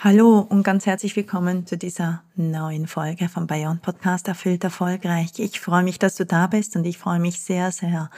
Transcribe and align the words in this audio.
Hallo 0.00 0.46
und 0.48 0.62
ganz 0.62 0.86
herzlich 0.86 1.16
willkommen 1.16 1.66
zu 1.66 1.76
dieser 1.76 2.22
neuen 2.36 2.86
Folge 2.86 3.28
vom 3.28 3.48
Bayern 3.48 3.80
Podcast 3.80 4.28
Erfüllt 4.28 4.62
Erfolgreich. 4.62 5.32
Ich 5.38 5.58
freue 5.58 5.82
mich, 5.82 5.98
dass 5.98 6.14
du 6.14 6.24
da 6.24 6.46
bist 6.46 6.76
und 6.76 6.84
ich 6.84 6.98
freue 6.98 7.18
mich 7.18 7.40
sehr, 7.40 7.72
sehr 7.72 8.08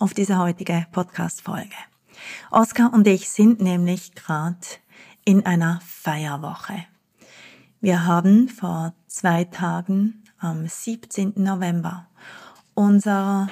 auf 0.00 0.12
diese 0.12 0.38
heutige 0.38 0.88
Podcast-Folge. 0.90 1.76
Oskar 2.50 2.92
und 2.92 3.06
ich 3.06 3.30
sind 3.30 3.60
nämlich 3.60 4.16
gerade 4.16 4.58
in 5.24 5.46
einer 5.46 5.80
Feierwoche. 5.86 6.84
Wir 7.80 8.06
haben 8.06 8.48
vor 8.48 8.92
zwei 9.06 9.44
Tagen 9.44 10.24
am 10.40 10.66
17. 10.66 11.34
November 11.36 12.08
unser 12.74 13.48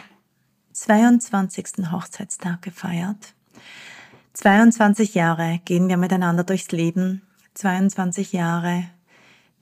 22. 0.72 1.92
Hochzeitstag 1.92 2.60
gefeiert. 2.60 3.34
22 4.32 5.14
Jahre 5.14 5.60
gehen 5.64 5.88
wir 5.88 5.96
miteinander 5.96 6.42
durchs 6.42 6.72
Leben 6.72 7.22
22 7.58 8.32
Jahre, 8.32 8.84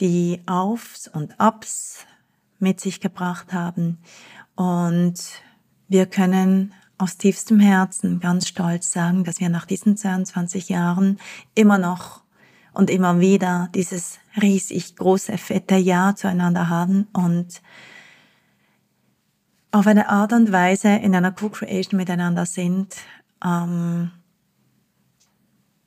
die 0.01 0.43
Aufs 0.45 1.09
und 1.09 1.35
Ups 1.39 2.05
mit 2.59 2.79
sich 2.79 3.01
gebracht 3.01 3.55
haben. 3.55 3.97
Und 4.55 5.15
wir 5.89 6.05
können 6.05 6.75
aus 6.99 7.17
tiefstem 7.17 7.59
Herzen 7.59 8.21
ganz 8.21 8.49
stolz 8.49 8.93
sagen, 8.93 9.25
dass 9.25 9.41
wir 9.41 9.49
nach 9.49 9.65
diesen 9.65 9.97
22 9.97 10.69
Jahren 10.69 11.19
immer 11.55 11.79
noch 11.79 12.23
und 12.75 12.91
immer 12.91 13.21
wieder 13.21 13.71
dieses 13.75 14.19
riesig 14.41 14.97
große, 14.97 15.39
fette 15.39 15.77
Ja 15.77 16.15
zueinander 16.15 16.69
haben 16.69 17.09
und 17.15 17.63
auf 19.73 19.87
eine 19.87 20.11
Art 20.11 20.35
und 20.35 20.53
Weise 20.53 20.89
in 20.89 21.15
einer 21.15 21.33
Co-Creation 21.33 21.97
miteinander 21.97 22.45
sind. 22.45 22.95
Ähm, 23.43 24.11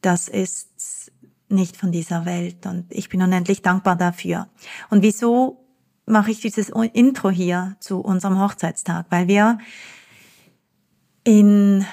das 0.02 0.28
ist 0.28 1.12
nicht 1.50 1.78
von 1.78 1.92
dieser 1.92 2.26
Welt 2.26 2.66
und 2.66 2.86
ich 2.90 3.10
bin 3.10 3.22
unendlich 3.22 3.62
dankbar 3.62 3.96
dafür. 3.96 4.48
Und 4.90 5.02
wieso 5.04 5.66
mache 6.06 6.32
ich 6.32 6.42
dieses 6.42 6.70
Intro 6.70 7.30
hier 7.30 7.76
zu 7.80 8.00
unserem 8.00 8.40
Hochzeitstag? 8.40 9.08
Weil 9.10 9.28
wir 9.28 9.58
in 11.24 11.86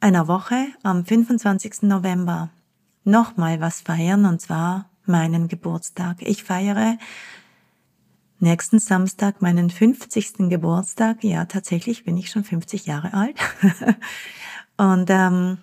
einer 0.00 0.28
Woche 0.28 0.66
am 0.82 1.04
25. 1.04 1.82
November 1.82 2.50
nochmal 3.04 3.60
was 3.60 3.80
feiern 3.80 4.24
und 4.24 4.40
zwar 4.40 4.90
meinen 5.04 5.48
Geburtstag. 5.48 6.18
Ich 6.20 6.44
feiere 6.44 6.98
nächsten 8.38 8.78
Samstag 8.78 9.40
meinen 9.40 9.70
50. 9.70 10.48
Geburtstag. 10.50 11.24
Ja, 11.24 11.46
tatsächlich 11.46 12.04
bin 12.04 12.16
ich 12.16 12.30
schon 12.30 12.44
50 12.44 12.86
Jahre 12.86 13.14
alt. 13.14 13.36
und 14.76 15.08
ähm, 15.08 15.58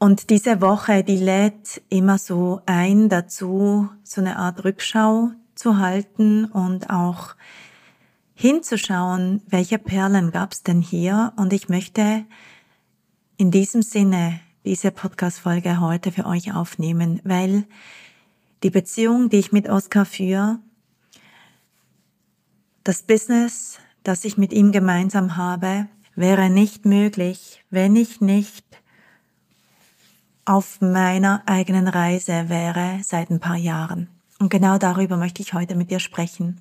und 0.00 0.30
diese 0.30 0.62
Woche, 0.62 1.04
die 1.04 1.18
lädt 1.18 1.82
immer 1.90 2.16
so 2.16 2.62
ein 2.64 3.10
dazu, 3.10 3.90
so 4.02 4.22
eine 4.22 4.38
Art 4.38 4.64
Rückschau 4.64 5.30
zu 5.54 5.76
halten 5.76 6.46
und 6.46 6.88
auch 6.88 7.36
hinzuschauen, 8.34 9.42
welche 9.46 9.78
Perlen 9.78 10.30
gab 10.30 10.52
es 10.52 10.62
denn 10.62 10.80
hier. 10.80 11.34
Und 11.36 11.52
ich 11.52 11.68
möchte 11.68 12.24
in 13.36 13.50
diesem 13.50 13.82
Sinne 13.82 14.40
diese 14.64 14.90
Podcast-Folge 14.90 15.80
heute 15.80 16.12
für 16.12 16.24
euch 16.24 16.54
aufnehmen, 16.54 17.20
weil 17.22 17.66
die 18.62 18.70
Beziehung, 18.70 19.28
die 19.28 19.38
ich 19.38 19.52
mit 19.52 19.68
Oskar 19.68 20.06
führe, 20.06 20.60
das 22.84 23.02
Business, 23.02 23.78
das 24.02 24.24
ich 24.24 24.38
mit 24.38 24.54
ihm 24.54 24.72
gemeinsam 24.72 25.36
habe, 25.36 25.88
wäre 26.14 26.48
nicht 26.48 26.86
möglich, 26.86 27.62
wenn 27.68 27.96
ich 27.96 28.22
nicht 28.22 28.79
auf 30.44 30.80
meiner 30.80 31.42
eigenen 31.46 31.88
Reise 31.88 32.48
wäre 32.48 33.00
seit 33.02 33.30
ein 33.30 33.40
paar 33.40 33.56
Jahren. 33.56 34.08
Und 34.38 34.50
genau 34.50 34.78
darüber 34.78 35.16
möchte 35.16 35.42
ich 35.42 35.52
heute 35.52 35.74
mit 35.74 35.90
dir 35.90 36.00
sprechen. 36.00 36.60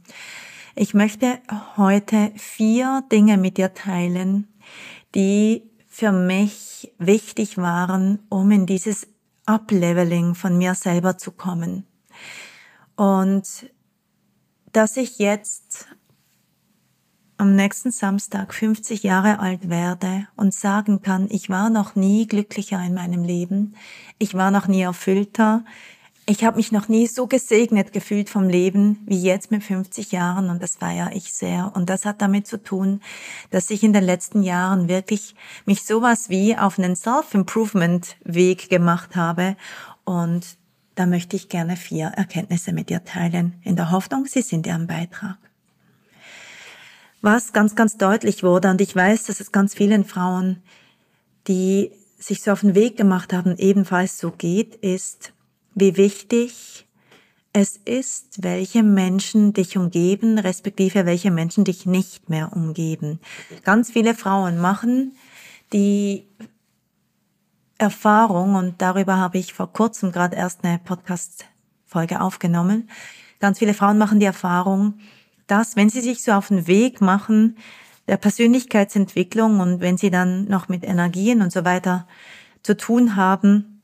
Ich 0.76 0.94
möchte 0.94 1.40
heute 1.78 2.32
vier 2.36 3.04
Dinge 3.12 3.38
mit 3.38 3.58
dir 3.58 3.74
teilen, 3.74 4.48
die 5.16 5.64
für 5.88 6.12
mich 6.12 6.94
wichtig 6.98 7.58
waren, 7.58 8.20
um 8.30 8.52
in 8.52 8.66
dieses 8.66 9.08
Upleveling 9.46 10.36
von 10.36 10.58
mir 10.58 10.76
selber 10.76 11.18
zu 11.18 11.32
kommen. 11.32 11.86
Und 12.96 13.70
dass 14.72 14.98
ich 14.98 15.20
jetzt 15.20 15.88
am 17.40 17.56
nächsten 17.56 17.92
Samstag 17.92 18.54
50 18.54 19.02
Jahre 19.04 19.40
alt 19.40 19.70
werde 19.70 20.28
und 20.36 20.54
sagen 20.54 21.02
kann, 21.02 21.28
ich 21.32 21.50
war 21.50 21.70
noch 21.70 21.96
nie 21.96 22.28
glücklicher 22.28 22.84
in 22.86 22.94
meinem 22.94 23.24
Leben, 23.24 23.76
ich 24.18 24.34
war 24.34 24.52
noch 24.52 24.68
nie 24.68 24.82
erfüllter, 24.82 25.64
ich 26.26 26.44
habe 26.44 26.58
mich 26.58 26.74
noch 26.74 26.90
nie 26.90 27.08
so 27.08 27.28
gesegnet 27.28 27.94
gefühlt 27.94 28.30
vom 28.30 28.50
Leben 28.50 29.00
wie 29.06 29.22
jetzt 29.22 29.52
mit 29.52 29.64
50 29.64 30.12
Jahren 30.12 30.50
und 30.50 30.62
das 30.62 30.76
feiere 30.76 31.12
ich 31.14 31.34
sehr. 31.34 31.72
Und 31.74 31.90
das 31.90 32.06
hat 32.06 32.22
damit 32.22 32.46
zu 32.46 32.62
tun, 32.62 33.02
dass 33.50 33.72
ich 33.72 33.84
in 33.84 33.94
den 33.94 34.04
letzten 34.04 34.44
Jahren 34.44 34.90
wirklich 34.90 35.34
mich 35.66 35.84
sowas 35.84 36.30
wie 36.30 36.56
auf 36.56 36.78
einen 36.78 36.96
Self-Improvement-Weg 36.96 38.70
gemacht 38.70 39.16
habe 39.16 39.56
und 40.04 40.58
da 40.96 41.06
möchte 41.06 41.38
ich 41.38 41.48
gerne 41.48 41.78
vier 41.78 42.08
Erkenntnisse 42.08 42.74
mit 42.74 42.90
dir 42.90 43.06
teilen, 43.06 43.56
in 43.64 43.78
der 43.78 43.92
Hoffnung, 43.92 44.26
sie 44.26 44.42
sind 44.42 44.66
dir 44.66 44.76
ein 44.76 44.88
Beitrag. 44.88 45.49
Was 47.22 47.52
ganz, 47.52 47.76
ganz 47.76 47.98
deutlich 47.98 48.44
wurde, 48.44 48.70
und 48.70 48.80
ich 48.80 48.96
weiß, 48.96 49.26
dass 49.26 49.40
es 49.42 49.52
ganz 49.52 49.74
vielen 49.74 50.06
Frauen, 50.06 50.64
die 51.48 51.92
sich 52.18 52.42
so 52.42 52.52
auf 52.52 52.62
den 52.62 52.76
Weg 52.76 52.96
gemacht 52.96 53.34
haben, 53.34 53.58
ebenfalls 53.58 54.18
so 54.18 54.32
geht, 54.32 54.76
ist, 54.76 55.34
wie 55.76 55.98
wichtig 55.98 56.88
es 57.52 57.78
ist, 57.78 58.44
welche 58.44 58.84
Menschen 58.84 59.54
dich 59.54 59.78
umgeben, 59.78 60.38
respektive 60.38 61.06
welche 61.06 61.32
Menschen 61.32 61.64
dich 61.66 61.86
nicht 61.86 62.30
mehr 62.30 62.54
umgeben. 62.54 63.20
Ganz 63.64 63.92
viele 63.92 64.14
Frauen 64.14 64.60
machen 64.60 65.16
die 65.74 66.26
Erfahrung, 67.78 68.56
und 68.56 68.82
darüber 68.82 69.18
habe 69.18 69.38
ich 69.38 69.54
vor 69.54 69.72
kurzem 69.74 70.12
gerade 70.12 70.36
erst 70.36 70.64
eine 70.64 70.80
Podcast-Folge 70.80 72.22
aufgenommen, 72.22 72.90
ganz 73.40 73.60
viele 73.60 73.74
Frauen 73.74 73.98
machen 73.98 74.20
die 74.20 74.26
Erfahrung, 74.26 75.00
dass, 75.52 75.76
wenn 75.76 75.90
sie 75.90 76.02
sich 76.02 76.24
so 76.24 76.32
auf 76.32 76.50
den 76.50 76.68
Weg 76.68 77.02
machen, 77.02 77.58
der 78.08 78.18
Persönlichkeitsentwicklung 78.18 79.60
und 79.60 79.82
wenn 79.82 79.98
sie 79.98 80.10
dann 80.10 80.46
noch 80.46 80.70
mit 80.70 80.84
Energien 80.84 81.42
und 81.42 81.52
so 81.52 81.66
weiter 81.66 82.08
zu 82.64 82.76
tun 82.76 83.16
haben, 83.16 83.82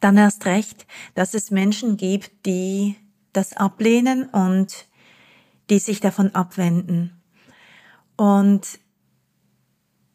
dann 0.00 0.16
erst 0.16 0.46
recht, 0.46 0.86
dass 1.14 1.34
es 1.34 1.50
Menschen 1.50 1.96
gibt, 1.96 2.46
die 2.46 2.96
das 3.32 3.56
ablehnen 3.56 4.24
und 4.28 4.86
die 5.70 5.78
sich 5.78 6.00
davon 6.00 6.34
abwenden. 6.34 7.22
Und 8.16 8.78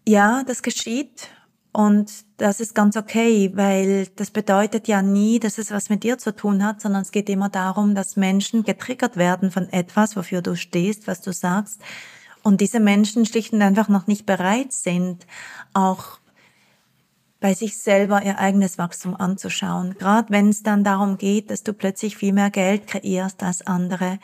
ja, 0.08 0.44
das 0.44 0.62
geschieht 0.62 1.30
und 1.78 2.26
das 2.38 2.60
ist 2.60 2.74
ganz 2.74 2.98
okay, 2.98 3.52
weil 3.54 4.08
das 4.16 4.32
bedeutet 4.32 4.88
ja 4.88 5.04
nie, 5.04 5.40
dass 5.40 5.60
es 5.60 5.70
was 5.70 5.92
mit 5.92 6.02
dir 6.02 6.18
zu 6.18 6.36
tun 6.36 6.66
hat, 6.66 6.82
sondern 6.82 7.04
es 7.04 7.12
geht 7.12 7.30
immer 7.30 7.50
darum, 7.50 7.94
dass 7.94 8.16
Menschen 8.16 8.64
getriggert 8.64 9.16
werden 9.16 9.52
von 9.52 9.72
etwas, 9.72 10.16
wofür 10.16 10.42
du 10.42 10.56
stehst, 10.56 11.06
was 11.06 11.22
du 11.22 11.32
sagst. 11.32 11.80
Und 12.42 12.62
diese 12.62 12.80
Menschen 12.80 13.28
schlicht 13.28 13.54
und 13.54 13.62
einfach 13.62 13.90
noch 13.90 14.08
nicht 14.08 14.26
bereit 14.26 14.74
sind, 14.74 15.28
auch 15.76 16.18
bei 17.40 17.54
sich 17.54 17.78
selber 17.78 18.24
ihr 18.24 18.40
eigenes 18.40 18.80
Wachstum 18.80 19.16
anzuschauen. 19.16 19.94
Gerade 20.00 20.32
wenn 20.32 20.50
es 20.50 20.64
dann 20.64 20.84
darum 20.84 21.20
geht, 21.20 21.52
dass 21.52 21.62
du 21.62 21.74
plötzlich 21.74 22.18
viel 22.18 22.34
mehr 22.34 22.50
Geld 22.50 22.88
kreierst 22.88 23.44
als 23.44 23.68
andere, 23.68 24.18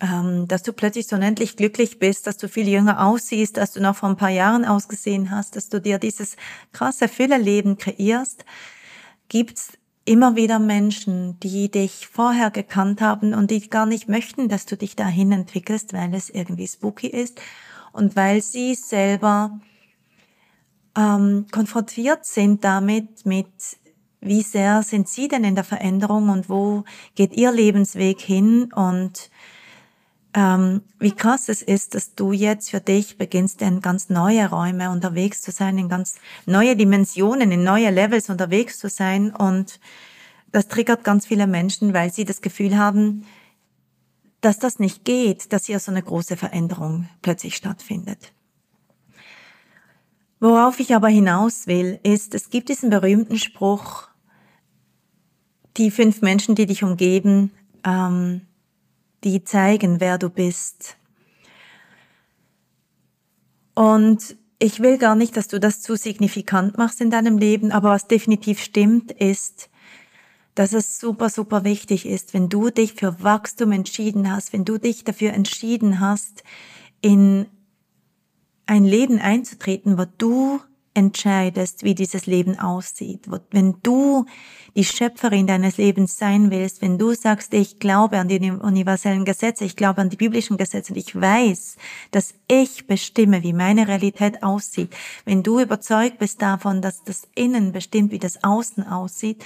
dass 0.00 0.62
du 0.62 0.72
plötzlich 0.72 1.08
so 1.08 1.16
unendlich 1.16 1.56
glücklich 1.56 1.98
bist, 1.98 2.28
dass 2.28 2.36
du 2.36 2.48
viel 2.48 2.68
jünger 2.68 3.04
aussiehst, 3.04 3.58
als 3.58 3.72
du 3.72 3.80
noch 3.80 3.96
vor 3.96 4.08
ein 4.08 4.16
paar 4.16 4.30
Jahren 4.30 4.64
ausgesehen 4.64 5.30
hast, 5.32 5.56
dass 5.56 5.68
du 5.68 5.80
dir 5.80 5.98
dieses 5.98 6.36
krasse 6.72 7.08
Fülle-Leben 7.08 7.78
kreierst, 7.78 8.44
gibt's 9.28 9.72
immer 10.04 10.36
wieder 10.36 10.58
Menschen, 10.58 11.38
die 11.40 11.70
dich 11.70 12.06
vorher 12.06 12.50
gekannt 12.50 13.00
haben 13.00 13.34
und 13.34 13.50
die 13.50 13.68
gar 13.68 13.86
nicht 13.86 14.08
möchten, 14.08 14.48
dass 14.48 14.66
du 14.66 14.76
dich 14.76 14.96
dahin 14.96 15.32
entwickelst, 15.32 15.92
weil 15.92 16.14
es 16.14 16.30
irgendwie 16.30 16.66
spooky 16.66 17.08
ist 17.08 17.40
und 17.92 18.16
weil 18.16 18.40
sie 18.40 18.74
selber 18.74 19.58
ähm, 20.96 21.46
konfrontiert 21.50 22.24
sind 22.24 22.64
damit, 22.64 23.26
mit 23.26 23.48
wie 24.20 24.42
sehr 24.42 24.82
sind 24.82 25.08
sie 25.08 25.28
denn 25.28 25.44
in 25.44 25.54
der 25.54 25.64
Veränderung 25.64 26.28
und 26.28 26.48
wo 26.48 26.84
geht 27.14 27.36
ihr 27.36 27.52
Lebensweg 27.52 28.20
hin 28.20 28.72
und 28.72 29.30
ähm, 30.34 30.82
wie 30.98 31.12
krass 31.12 31.48
es 31.48 31.62
ist, 31.62 31.94
dass 31.94 32.14
du 32.14 32.32
jetzt 32.32 32.70
für 32.70 32.80
dich 32.80 33.18
beginnst, 33.18 33.62
in 33.62 33.80
ganz 33.80 34.08
neue 34.08 34.50
Räume 34.50 34.90
unterwegs 34.90 35.40
zu 35.40 35.50
sein, 35.50 35.78
in 35.78 35.88
ganz 35.88 36.16
neue 36.46 36.76
Dimensionen, 36.76 37.50
in 37.50 37.64
neue 37.64 37.90
Levels 37.90 38.28
unterwegs 38.28 38.78
zu 38.78 38.88
sein 38.88 39.34
und 39.34 39.80
das 40.52 40.68
triggert 40.68 41.04
ganz 41.04 41.26
viele 41.26 41.46
Menschen, 41.46 41.92
weil 41.92 42.12
sie 42.12 42.24
das 42.24 42.40
Gefühl 42.40 42.76
haben, 42.76 43.26
dass 44.40 44.58
das 44.58 44.78
nicht 44.78 45.04
geht, 45.04 45.52
dass 45.52 45.66
hier 45.66 45.80
so 45.80 45.90
eine 45.90 46.02
große 46.02 46.36
Veränderung 46.36 47.08
plötzlich 47.22 47.56
stattfindet. 47.56 48.32
Worauf 50.40 50.78
ich 50.78 50.94
aber 50.94 51.08
hinaus 51.08 51.66
will, 51.66 51.98
ist, 52.04 52.34
es 52.34 52.48
gibt 52.48 52.68
diesen 52.68 52.90
berühmten 52.90 53.38
Spruch, 53.38 54.08
die 55.76 55.90
fünf 55.90 56.22
Menschen, 56.22 56.54
die 56.54 56.66
dich 56.66 56.84
umgeben, 56.84 57.50
ähm, 57.84 58.42
die 59.24 59.44
zeigen, 59.44 60.00
wer 60.00 60.18
du 60.18 60.30
bist. 60.30 60.96
Und 63.74 64.36
ich 64.58 64.80
will 64.80 64.98
gar 64.98 65.14
nicht, 65.14 65.36
dass 65.36 65.48
du 65.48 65.60
das 65.60 65.80
zu 65.80 65.96
signifikant 65.96 66.78
machst 66.78 67.00
in 67.00 67.10
deinem 67.10 67.38
Leben, 67.38 67.70
aber 67.70 67.90
was 67.90 68.08
definitiv 68.08 68.60
stimmt, 68.60 69.12
ist, 69.12 69.70
dass 70.54 70.72
es 70.72 70.98
super, 70.98 71.30
super 71.30 71.62
wichtig 71.62 72.04
ist, 72.04 72.34
wenn 72.34 72.48
du 72.48 72.70
dich 72.70 72.94
für 72.94 73.22
Wachstum 73.22 73.70
entschieden 73.70 74.32
hast, 74.32 74.52
wenn 74.52 74.64
du 74.64 74.78
dich 74.78 75.04
dafür 75.04 75.32
entschieden 75.32 76.00
hast, 76.00 76.42
in 77.00 77.46
ein 78.66 78.84
Leben 78.84 79.20
einzutreten, 79.20 79.96
wo 79.96 80.04
du 80.18 80.60
entscheidest, 80.98 81.84
wie 81.84 81.94
dieses 81.94 82.26
Leben 82.26 82.58
aussieht. 82.58 83.28
Wenn 83.50 83.76
du 83.82 84.26
die 84.74 84.84
Schöpferin 84.84 85.46
deines 85.46 85.76
Lebens 85.76 86.16
sein 86.16 86.50
willst, 86.50 86.82
wenn 86.82 86.98
du 86.98 87.14
sagst, 87.14 87.54
ich 87.54 87.78
glaube 87.78 88.18
an 88.18 88.28
die 88.28 88.50
universellen 88.50 89.24
Gesetze, 89.24 89.64
ich 89.64 89.76
glaube 89.76 90.00
an 90.00 90.10
die 90.10 90.16
biblischen 90.16 90.56
Gesetze 90.56 90.92
und 90.92 90.98
ich 90.98 91.18
weiß, 91.18 91.76
dass 92.10 92.34
ich 92.48 92.86
bestimme, 92.86 93.42
wie 93.42 93.52
meine 93.52 93.86
Realität 93.88 94.42
aussieht, 94.42 94.94
wenn 95.24 95.42
du 95.42 95.60
überzeugt 95.60 96.18
bist 96.18 96.42
davon, 96.42 96.82
dass 96.82 97.04
das 97.04 97.22
Innen 97.34 97.72
bestimmt, 97.72 98.10
wie 98.10 98.18
das 98.18 98.42
Außen 98.42 98.86
aussieht, 98.86 99.44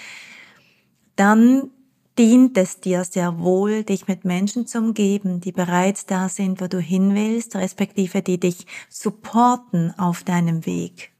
dann 1.17 1.71
dient 2.19 2.59
es 2.59 2.81
dir 2.81 3.05
sehr 3.05 3.39
wohl, 3.39 3.85
dich 3.85 4.09
mit 4.09 4.25
Menschen 4.25 4.67
zu 4.67 4.79
umgeben, 4.79 5.41
die 5.41 5.53
bereits 5.53 6.07
da 6.07 6.29
sind, 6.29 6.61
wo 6.61 6.67
du 6.67 6.79
hin 6.79 7.15
willst, 7.15 7.57
respektive 7.57 8.23
die 8.23 8.39
dich 8.39 8.67
supporten 8.89 9.95
auf 9.99 10.25
deinem 10.25 10.67
Weg. 10.67 11.12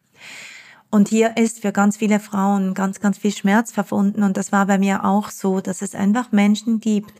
Und 0.91 1.09
hier 1.09 1.39
ist 1.39 1.63
für 1.63 1.73
ganz 1.73 1.97
viele 1.97 2.21
Frauen 2.21 2.75
ganz, 2.75 3.01
ganz 3.01 3.17
viel 3.17 3.33
Schmerz 3.33 3.73
verbunden. 3.73 4.23
Und 4.23 4.37
das 4.37 4.53
war 4.53 4.67
bei 4.67 4.77
mir 4.77 5.07
auch 5.07 5.31
so, 5.31 5.63
dass 5.63 5.81
es 5.81 5.95
einfach 5.95 6.33
Menschen 6.33 6.81
gibt, 6.81 7.15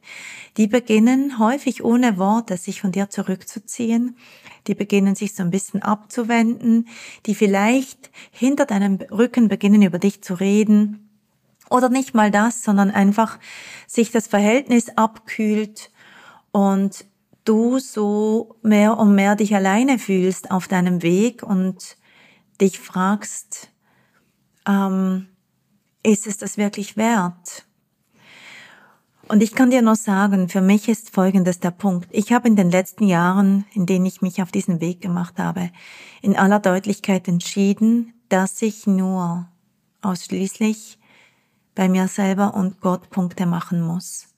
die 0.59 0.67
beginnen 0.67 1.39
häufig 1.39 1.83
ohne 1.83 2.19
Worte 2.19 2.59
sich 2.59 2.83
von 2.83 2.93
dir 2.93 3.09
zurückzuziehen. 3.09 4.19
Die 4.67 4.75
beginnen 4.75 5.15
sich 5.15 5.35
so 5.35 5.43
ein 5.43 5.51
bisschen 5.51 5.81
abzuwenden, 5.81 6.87
die 7.25 7.35
vielleicht 7.35 8.11
hinter 8.31 8.67
deinem 8.67 8.97
Rücken 9.11 9.49
beginnen 9.49 9.81
über 9.81 9.99
dich 9.99 10.23
zu 10.23 10.35
reden 10.35 11.09
oder 11.71 11.89
nicht 11.89 12.15
mal 12.15 12.31
das, 12.31 12.63
sondern 12.63 12.91
einfach 12.91 13.39
sich 13.87 14.11
das 14.11 14.27
Verhältnis 14.27 14.91
abkühlt 14.97 15.91
und 16.51 17.07
du 17.45 17.79
so 17.79 18.57
mehr 18.63 18.99
und 18.99 19.15
mehr 19.15 19.35
dich 19.35 19.55
alleine 19.55 19.99
fühlst 19.99 20.51
auf 20.51 20.69
deinem 20.69 21.03
Weg 21.03 21.43
und 21.43 21.97
dich 22.63 22.79
fragst, 22.81 23.71
ähm, 24.67 25.29
ist 26.03 26.27
es 26.27 26.39
das 26.39 26.57
wirklich 26.57 26.97
wert? 26.97 27.67
Und 29.29 29.43
ich 29.43 29.55
kann 29.55 29.71
dir 29.71 29.83
nur 29.83 29.97
sagen, 29.97 30.49
für 30.49 30.61
mich 30.61 30.89
ist 30.89 31.11
folgendes 31.11 31.61
der 31.61 31.71
Punkt. 31.71 32.09
Ich 32.11 32.33
habe 32.33 32.49
in 32.49 32.57
den 32.57 32.71
letzten 32.71 33.07
Jahren, 33.07 33.65
in 33.73 33.87
denen 33.87 34.07
ich 34.07 34.21
mich 34.21 34.43
auf 34.43 34.51
diesen 34.51 34.81
Weg 34.81 35.01
gemacht 35.01 35.39
habe, 35.39 35.71
in 36.21 36.37
aller 36.37 36.59
Deutlichkeit 36.59 37.29
entschieden, 37.29 38.15
dass 38.29 38.61
ich 38.63 38.87
nur 38.87 39.49
ausschließlich 40.03 40.99
bei 41.75 41.89
mir 41.89 42.09
selber 42.09 42.55
und 42.55 42.81
Gott 42.81 43.11
Punkte 43.11 43.47
machen 43.47 43.81
muss. 43.81 44.32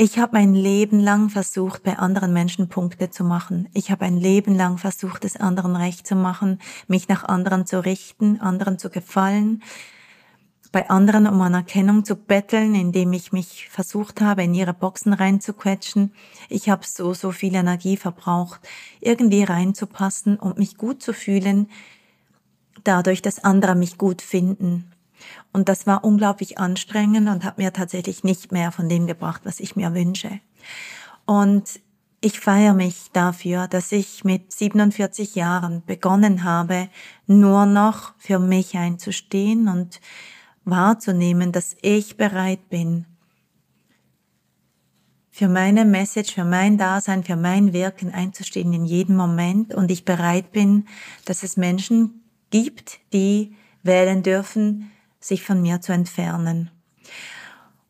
Ich 0.00 0.16
habe 0.20 0.36
mein 0.36 0.54
Leben 0.54 1.00
lang 1.00 1.28
versucht, 1.28 1.82
bei 1.82 1.98
anderen 1.98 2.32
Menschen 2.32 2.68
Punkte 2.68 3.10
zu 3.10 3.24
machen. 3.24 3.68
Ich 3.74 3.90
habe 3.90 4.04
ein 4.04 4.16
Leben 4.16 4.54
lang 4.54 4.78
versucht, 4.78 5.24
es 5.24 5.36
anderen 5.36 5.74
recht 5.74 6.06
zu 6.06 6.14
machen, 6.14 6.60
mich 6.86 7.08
nach 7.08 7.24
anderen 7.24 7.66
zu 7.66 7.84
richten, 7.84 8.40
anderen 8.40 8.78
zu 8.78 8.90
gefallen, 8.90 9.60
bei 10.70 10.88
anderen 10.88 11.26
um 11.26 11.40
Anerkennung 11.40 12.04
zu 12.04 12.14
betteln, 12.14 12.76
indem 12.76 13.12
ich 13.12 13.32
mich 13.32 13.68
versucht 13.70 14.20
habe, 14.20 14.44
in 14.44 14.54
ihre 14.54 14.72
Boxen 14.72 15.12
reinzuquetschen. 15.12 16.12
Ich 16.48 16.70
habe 16.70 16.86
so, 16.86 17.12
so 17.12 17.32
viel 17.32 17.56
Energie 17.56 17.96
verbraucht, 17.96 18.60
irgendwie 19.00 19.42
reinzupassen 19.42 20.36
und 20.36 20.58
mich 20.58 20.76
gut 20.76 21.02
zu 21.02 21.12
fühlen, 21.12 21.68
dadurch, 22.84 23.20
dass 23.20 23.42
andere 23.42 23.74
mich 23.74 23.98
gut 23.98 24.22
finden. 24.22 24.92
Und 25.52 25.68
das 25.68 25.86
war 25.86 26.04
unglaublich 26.04 26.58
anstrengend 26.58 27.28
und 27.28 27.44
hat 27.44 27.58
mir 27.58 27.72
tatsächlich 27.72 28.24
nicht 28.24 28.52
mehr 28.52 28.72
von 28.72 28.88
dem 28.88 29.06
gebracht, 29.06 29.42
was 29.44 29.60
ich 29.60 29.76
mir 29.76 29.94
wünsche. 29.94 30.40
Und 31.26 31.80
ich 32.20 32.40
feiere 32.40 32.74
mich 32.74 33.10
dafür, 33.12 33.68
dass 33.68 33.92
ich 33.92 34.24
mit 34.24 34.52
47 34.52 35.34
Jahren 35.34 35.84
begonnen 35.86 36.42
habe, 36.42 36.88
nur 37.26 37.66
noch 37.66 38.14
für 38.18 38.38
mich 38.38 38.76
einzustehen 38.76 39.68
und 39.68 40.00
wahrzunehmen, 40.64 41.52
dass 41.52 41.76
ich 41.80 42.16
bereit 42.16 42.68
bin, 42.68 43.06
für 45.38 45.48
meine 45.48 45.84
Message, 45.84 46.34
für 46.34 46.44
mein 46.44 46.78
Dasein, 46.78 47.22
für 47.22 47.36
mein 47.36 47.72
Wirken 47.72 48.12
einzustehen 48.12 48.72
in 48.72 48.84
jedem 48.84 49.14
Moment 49.14 49.72
und 49.72 49.88
ich 49.88 50.04
bereit 50.04 50.50
bin, 50.50 50.88
dass 51.26 51.44
es 51.44 51.56
Menschen 51.56 52.24
gibt, 52.50 52.98
die 53.12 53.54
wählen 53.84 54.24
dürfen, 54.24 54.90
sich 55.28 55.42
von 55.42 55.62
mir 55.62 55.80
zu 55.80 55.92
entfernen. 55.92 56.70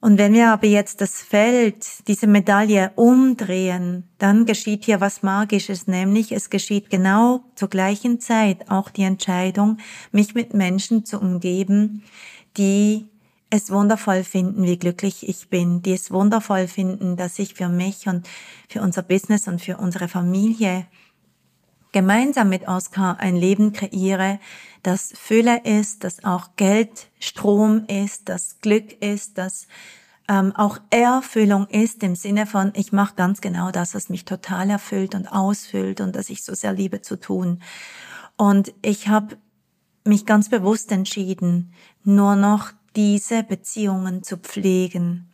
Und 0.00 0.16
wenn 0.16 0.32
wir 0.32 0.52
aber 0.52 0.68
jetzt 0.68 1.00
das 1.00 1.22
Feld, 1.22 1.84
diese 2.06 2.28
Medaille 2.28 2.92
umdrehen, 2.94 4.04
dann 4.18 4.46
geschieht 4.46 4.84
hier 4.84 5.00
was 5.00 5.22
Magisches, 5.24 5.88
nämlich 5.88 6.30
es 6.30 6.50
geschieht 6.50 6.88
genau 6.88 7.42
zur 7.56 7.68
gleichen 7.68 8.20
Zeit 8.20 8.70
auch 8.70 8.90
die 8.90 9.02
Entscheidung, 9.02 9.78
mich 10.12 10.34
mit 10.34 10.54
Menschen 10.54 11.04
zu 11.04 11.18
umgeben, 11.18 12.04
die 12.56 13.08
es 13.50 13.70
wundervoll 13.72 14.22
finden, 14.22 14.64
wie 14.64 14.78
glücklich 14.78 15.28
ich 15.28 15.48
bin, 15.48 15.82
die 15.82 15.94
es 15.94 16.12
wundervoll 16.12 16.68
finden, 16.68 17.16
dass 17.16 17.38
ich 17.38 17.54
für 17.54 17.68
mich 17.68 18.06
und 18.06 18.28
für 18.68 18.82
unser 18.82 19.02
Business 19.02 19.48
und 19.48 19.60
für 19.60 19.78
unsere 19.78 20.06
Familie 20.06 20.86
gemeinsam 21.92 22.48
mit 22.48 22.68
Oskar 22.68 23.18
ein 23.20 23.36
Leben 23.36 23.72
kreiere, 23.72 24.38
das 24.82 25.12
Fülle 25.16 25.64
ist, 25.64 26.04
das 26.04 26.24
auch 26.24 26.50
Geld 26.56 27.08
Strom 27.18 27.84
ist, 27.86 28.28
das 28.28 28.60
Glück 28.60 28.92
ist, 29.02 29.38
das 29.38 29.66
ähm, 30.28 30.54
auch 30.54 30.78
Erfüllung 30.90 31.66
ist 31.68 32.02
im 32.02 32.14
Sinne 32.14 32.46
von, 32.46 32.72
ich 32.74 32.92
mache 32.92 33.14
ganz 33.16 33.40
genau 33.40 33.70
das, 33.70 33.94
was 33.94 34.08
mich 34.10 34.24
total 34.24 34.70
erfüllt 34.70 35.14
und 35.14 35.26
ausfüllt 35.26 36.00
und 36.00 36.14
dass 36.14 36.30
ich 36.30 36.44
so 36.44 36.54
sehr 36.54 36.72
liebe 36.72 37.00
zu 37.00 37.18
tun. 37.18 37.62
Und 38.36 38.72
ich 38.82 39.08
habe 39.08 39.36
mich 40.04 40.26
ganz 40.26 40.48
bewusst 40.48 40.92
entschieden, 40.92 41.72
nur 42.04 42.36
noch 42.36 42.72
diese 42.94 43.42
Beziehungen 43.42 44.22
zu 44.22 44.36
pflegen. 44.36 45.30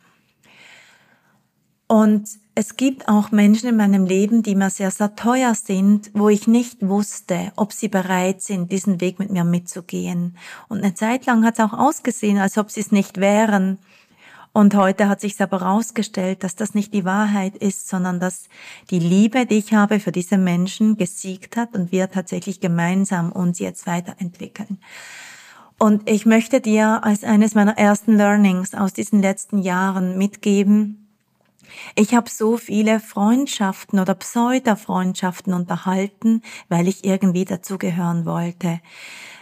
Und 1.87 2.27
es 2.57 2.77
gibt 2.77 3.09
auch 3.09 3.31
Menschen 3.31 3.67
in 3.67 3.75
meinem 3.75 4.05
Leben, 4.05 4.41
die 4.41 4.55
mir 4.55 4.69
sehr, 4.69 4.89
sehr 4.89 5.13
teuer 5.15 5.53
sind, 5.55 6.09
wo 6.13 6.29
ich 6.29 6.47
nicht 6.47 6.87
wusste, 6.87 7.51
ob 7.57 7.73
sie 7.73 7.89
bereit 7.89 8.41
sind, 8.41 8.71
diesen 8.71 9.01
Weg 9.01 9.19
mit 9.19 9.29
mir 9.29 9.43
mitzugehen. 9.43 10.37
Und 10.69 10.81
eine 10.81 10.93
Zeit 10.93 11.25
lang 11.25 11.43
hat 11.43 11.55
es 11.55 11.65
auch 11.65 11.73
ausgesehen, 11.73 12.37
als 12.37 12.57
ob 12.57 12.71
sie 12.71 12.79
es 12.79 12.93
nicht 12.93 13.19
wären. 13.19 13.77
Und 14.53 14.73
heute 14.73 15.09
hat 15.09 15.19
sich 15.19 15.39
aber 15.41 15.59
herausgestellt, 15.59 16.45
dass 16.45 16.55
das 16.55 16.73
nicht 16.73 16.93
die 16.93 17.03
Wahrheit 17.03 17.57
ist, 17.57 17.89
sondern 17.89 18.21
dass 18.21 18.47
die 18.89 18.99
Liebe, 18.99 19.45
die 19.45 19.57
ich 19.57 19.73
habe 19.73 19.99
für 19.99 20.13
diese 20.13 20.37
Menschen, 20.37 20.95
gesiegt 20.95 21.57
hat 21.57 21.75
und 21.75 21.91
wir 21.91 22.09
tatsächlich 22.09 22.61
gemeinsam 22.61 23.33
uns 23.33 23.59
jetzt 23.59 23.85
weiterentwickeln. 23.85 24.79
Und 25.77 26.09
ich 26.09 26.25
möchte 26.25 26.61
dir 26.61 27.03
als 27.03 27.25
eines 27.25 27.53
meiner 27.53 27.77
ersten 27.77 28.15
Learnings 28.15 28.73
aus 28.73 28.93
diesen 28.93 29.21
letzten 29.21 29.59
Jahren 29.59 30.17
mitgeben, 30.17 31.04
ich 31.95 32.13
habe 32.13 32.29
so 32.29 32.57
viele 32.57 32.99
Freundschaften 32.99 33.99
oder 33.99 34.15
Pseudo-Freundschaften 34.15 35.53
unterhalten, 35.53 36.41
weil 36.69 36.87
ich 36.87 37.05
irgendwie 37.05 37.45
dazugehören 37.45 38.25
wollte. 38.25 38.79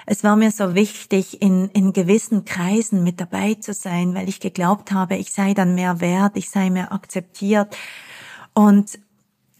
Es 0.05 0.23
war 0.23 0.35
mir 0.35 0.51
so 0.51 0.75
wichtig, 0.75 1.41
in, 1.41 1.69
in 1.69 1.93
gewissen 1.93 2.45
Kreisen 2.45 3.03
mit 3.03 3.21
dabei 3.21 3.53
zu 3.55 3.73
sein, 3.73 4.13
weil 4.13 4.27
ich 4.27 4.39
geglaubt 4.39 4.91
habe, 4.91 5.15
ich 5.15 5.31
sei 5.31 5.53
dann 5.53 5.75
mehr 5.75 6.01
wert, 6.01 6.35
ich 6.35 6.49
sei 6.49 6.69
mehr 6.69 6.91
akzeptiert. 6.91 7.75
Und 8.53 8.99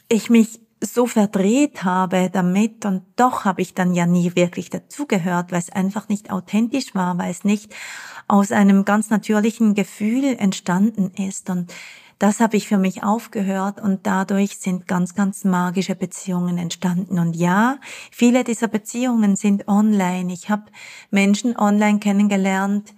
ich 0.10 0.30
mich 0.30 0.60
so 0.82 1.08
verdreht 1.08 1.84
habe 1.84 2.30
damit 2.30 2.86
und 2.86 3.04
doch 3.16 3.46
habe 3.46 3.62
ich 3.62 3.74
dann 3.74 3.94
ja 3.94 4.06
nie 4.06 4.36
wirklich 4.36 4.70
dazugehört, 4.70 5.52
weil 5.52 5.60
es 5.60 5.70
einfach 5.70 6.10
nicht 6.10 6.30
authentisch 6.30 6.94
war, 6.94 7.18
weil 7.18 7.32
es 7.32 7.46
nicht 7.46 7.74
aus 8.28 8.52
einem 8.52 8.84
ganz 8.84 9.10
natürlichen 9.10 9.76
Gefühl 9.76 10.36
entstanden 10.38 11.12
ist 11.12 11.50
und 11.50 11.74
das 12.20 12.40
habe 12.40 12.58
ich 12.58 12.68
für 12.68 12.78
mich 12.78 13.04
aufgehört 13.04 13.82
und 13.82 14.06
dadurch 14.06 14.58
sind 14.58 14.88
ganz, 14.88 15.16
ganz 15.16 15.44
magische 15.44 15.96
Beziehungen 15.96 16.58
entstanden. 16.58 17.20
Und 17.20 17.36
ja, 17.36 17.78
viele 18.12 18.44
dieser 18.44 18.68
Beziehungen 18.68 19.36
sind 19.36 19.68
online. 19.68 20.32
Ich 20.32 20.50
habe 20.50 20.66
Menschen 21.12 21.58
online 21.58 22.00
kennengelernt, 22.00 22.94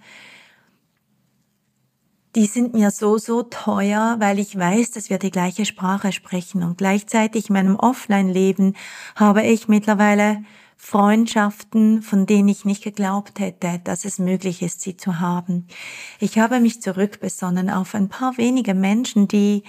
die 2.36 2.46
sind 2.46 2.74
mir 2.74 2.90
so, 2.90 3.16
so 3.16 3.42
teuer, 3.42 4.16
weil 4.18 4.38
ich 4.38 4.58
weiß, 4.58 4.90
dass 4.90 5.08
wir 5.08 5.18
die 5.18 5.30
gleiche 5.30 5.64
Sprache 5.64 6.12
sprechen. 6.12 6.62
Und 6.62 6.76
gleichzeitig 6.76 7.48
in 7.48 7.54
meinem 7.54 7.76
Offline-Leben 7.76 8.76
habe 9.14 9.42
ich 9.42 9.68
mittlerweile 9.68 10.44
Freundschaften, 10.76 12.02
von 12.02 12.26
denen 12.26 12.48
ich 12.48 12.64
nicht 12.64 12.84
geglaubt 12.84 13.40
hätte, 13.40 13.80
dass 13.82 14.04
es 14.04 14.18
möglich 14.18 14.62
ist, 14.62 14.82
sie 14.82 14.96
zu 14.96 15.18
haben. 15.20 15.66
Ich 16.20 16.38
habe 16.38 16.60
mich 16.60 16.80
zurückbesonnen 16.80 17.70
auf 17.70 17.94
ein 17.94 18.08
paar 18.08 18.36
wenige 18.36 18.74
Menschen, 18.74 19.26
die 19.26 19.64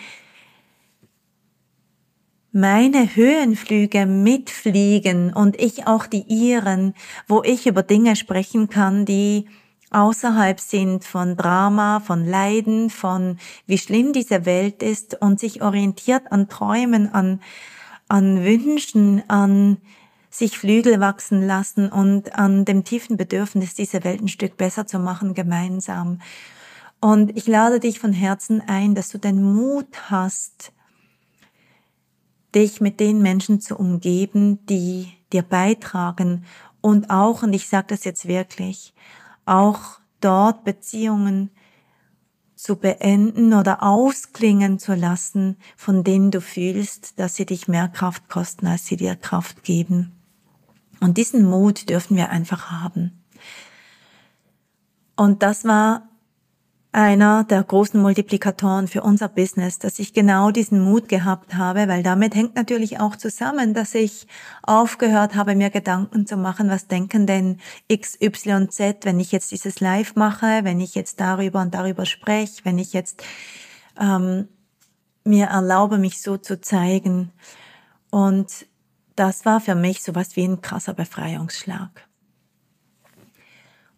meine 2.51 3.15
Höhenflüge 3.15 4.05
mitfliegen 4.05 5.33
und 5.33 5.59
ich 5.59 5.87
auch 5.87 6.07
die 6.07 6.23
ihren, 6.23 6.93
wo 7.27 7.43
ich 7.43 7.67
über 7.67 7.83
Dinge 7.83 8.15
sprechen 8.15 8.67
kann, 8.69 9.05
die 9.05 9.47
außerhalb 9.91 10.59
sind 10.59 11.03
von 11.03 11.37
Drama, 11.37 11.99
von 11.99 12.25
Leiden, 12.25 12.89
von 12.89 13.37
wie 13.65 13.77
schlimm 13.77 14.11
diese 14.11 14.45
Welt 14.45 14.83
ist 14.83 15.21
und 15.21 15.39
sich 15.39 15.61
orientiert 15.61 16.31
an 16.31 16.49
Träumen, 16.49 17.13
an, 17.13 17.41
an 18.07 18.43
Wünschen, 18.43 19.23
an 19.29 19.77
sich 20.37 20.57
Flügel 20.57 20.99
wachsen 20.99 21.45
lassen 21.45 21.89
und 21.89 22.35
an 22.35 22.63
dem 22.63 22.83
tiefen 22.83 23.17
Bedürfnis, 23.17 23.73
diese 23.73 24.03
Welt 24.03 24.21
ein 24.21 24.27
Stück 24.27 24.55
besser 24.55 24.85
zu 24.85 24.99
machen, 24.99 25.33
gemeinsam. 25.33 26.19
Und 26.99 27.35
ich 27.35 27.47
lade 27.47 27.79
dich 27.79 27.99
von 27.99 28.13
Herzen 28.13 28.61
ein, 28.67 28.93
dass 28.93 29.09
du 29.09 29.17
den 29.17 29.41
Mut 29.41 30.11
hast, 30.11 30.73
dich 32.53 32.81
mit 32.81 32.99
den 32.99 33.21
Menschen 33.21 33.61
zu 33.61 33.77
umgeben, 33.77 34.65
die 34.67 35.11
dir 35.33 35.41
beitragen 35.41 36.45
und 36.81 37.09
auch, 37.09 37.43
und 37.43 37.53
ich 37.53 37.67
sage 37.67 37.87
das 37.89 38.03
jetzt 38.03 38.27
wirklich, 38.27 38.93
auch 39.45 39.99
dort 40.21 40.63
Beziehungen 40.63 41.51
zu 42.55 42.75
beenden 42.75 43.53
oder 43.53 43.83
ausklingen 43.83 44.79
zu 44.79 44.93
lassen, 44.95 45.57
von 45.75 46.03
denen 46.03 46.31
du 46.31 46.41
fühlst, 46.41 47.19
dass 47.19 47.35
sie 47.35 47.45
dich 47.45 47.67
mehr 47.67 47.87
Kraft 47.87 48.29
kosten, 48.29 48.67
als 48.67 48.85
sie 48.85 48.97
dir 48.97 49.15
Kraft 49.15 49.63
geben. 49.63 50.16
Und 50.99 51.17
diesen 51.17 51.45
Mut 51.45 51.89
dürfen 51.89 52.17
wir 52.17 52.29
einfach 52.29 52.71
haben. 52.71 53.23
Und 55.15 55.43
das 55.43 55.65
war 55.65 56.07
einer 56.91 57.43
der 57.43 57.63
großen 57.63 58.01
Multiplikatoren 58.01 58.87
für 58.87 59.03
unser 59.03 59.27
Business, 59.27 59.77
dass 59.77 59.99
ich 59.99 60.13
genau 60.13 60.51
diesen 60.51 60.81
Mut 60.81 61.09
gehabt 61.09 61.53
habe, 61.53 61.87
weil 61.87 62.01
damit 62.01 62.33
hängt 62.33 62.55
natürlich 62.55 62.99
auch 62.99 63.15
zusammen, 63.15 63.73
dass 63.73 63.93
ich 63.93 64.25
aufgehört 64.63 65.35
habe, 65.35 65.53
mir 65.55 65.69
Gedanken 65.69 66.25
zu 66.25 66.37
machen, 66.37 66.69
was 66.69 66.87
denken 66.87 67.27
denn 67.27 67.59
X, 67.87 68.17
Y, 68.19 68.69
Z, 68.69 69.05
wenn 69.05 69.19
ich 69.19 69.31
jetzt 69.31 69.51
dieses 69.51 69.79
Live 69.79 70.15
mache, 70.15 70.61
wenn 70.63 70.79
ich 70.79 70.95
jetzt 70.95 71.19
darüber 71.19 71.61
und 71.61 71.73
darüber 71.75 72.05
spreche, 72.05 72.63
wenn 72.63 72.79
ich 72.79 72.93
jetzt 72.93 73.21
ähm, 73.99 74.47
mir 75.23 75.47
erlaube, 75.47 75.97
mich 75.97 76.21
so 76.21 76.37
zu 76.37 76.61
zeigen. 76.61 77.31
Und 78.09 78.65
das 79.17 79.45
war 79.45 79.59
für 79.59 79.75
mich 79.75 80.03
sowas 80.03 80.35
wie 80.35 80.45
ein 80.45 80.61
krasser 80.61 80.93
Befreiungsschlag. 80.93 82.07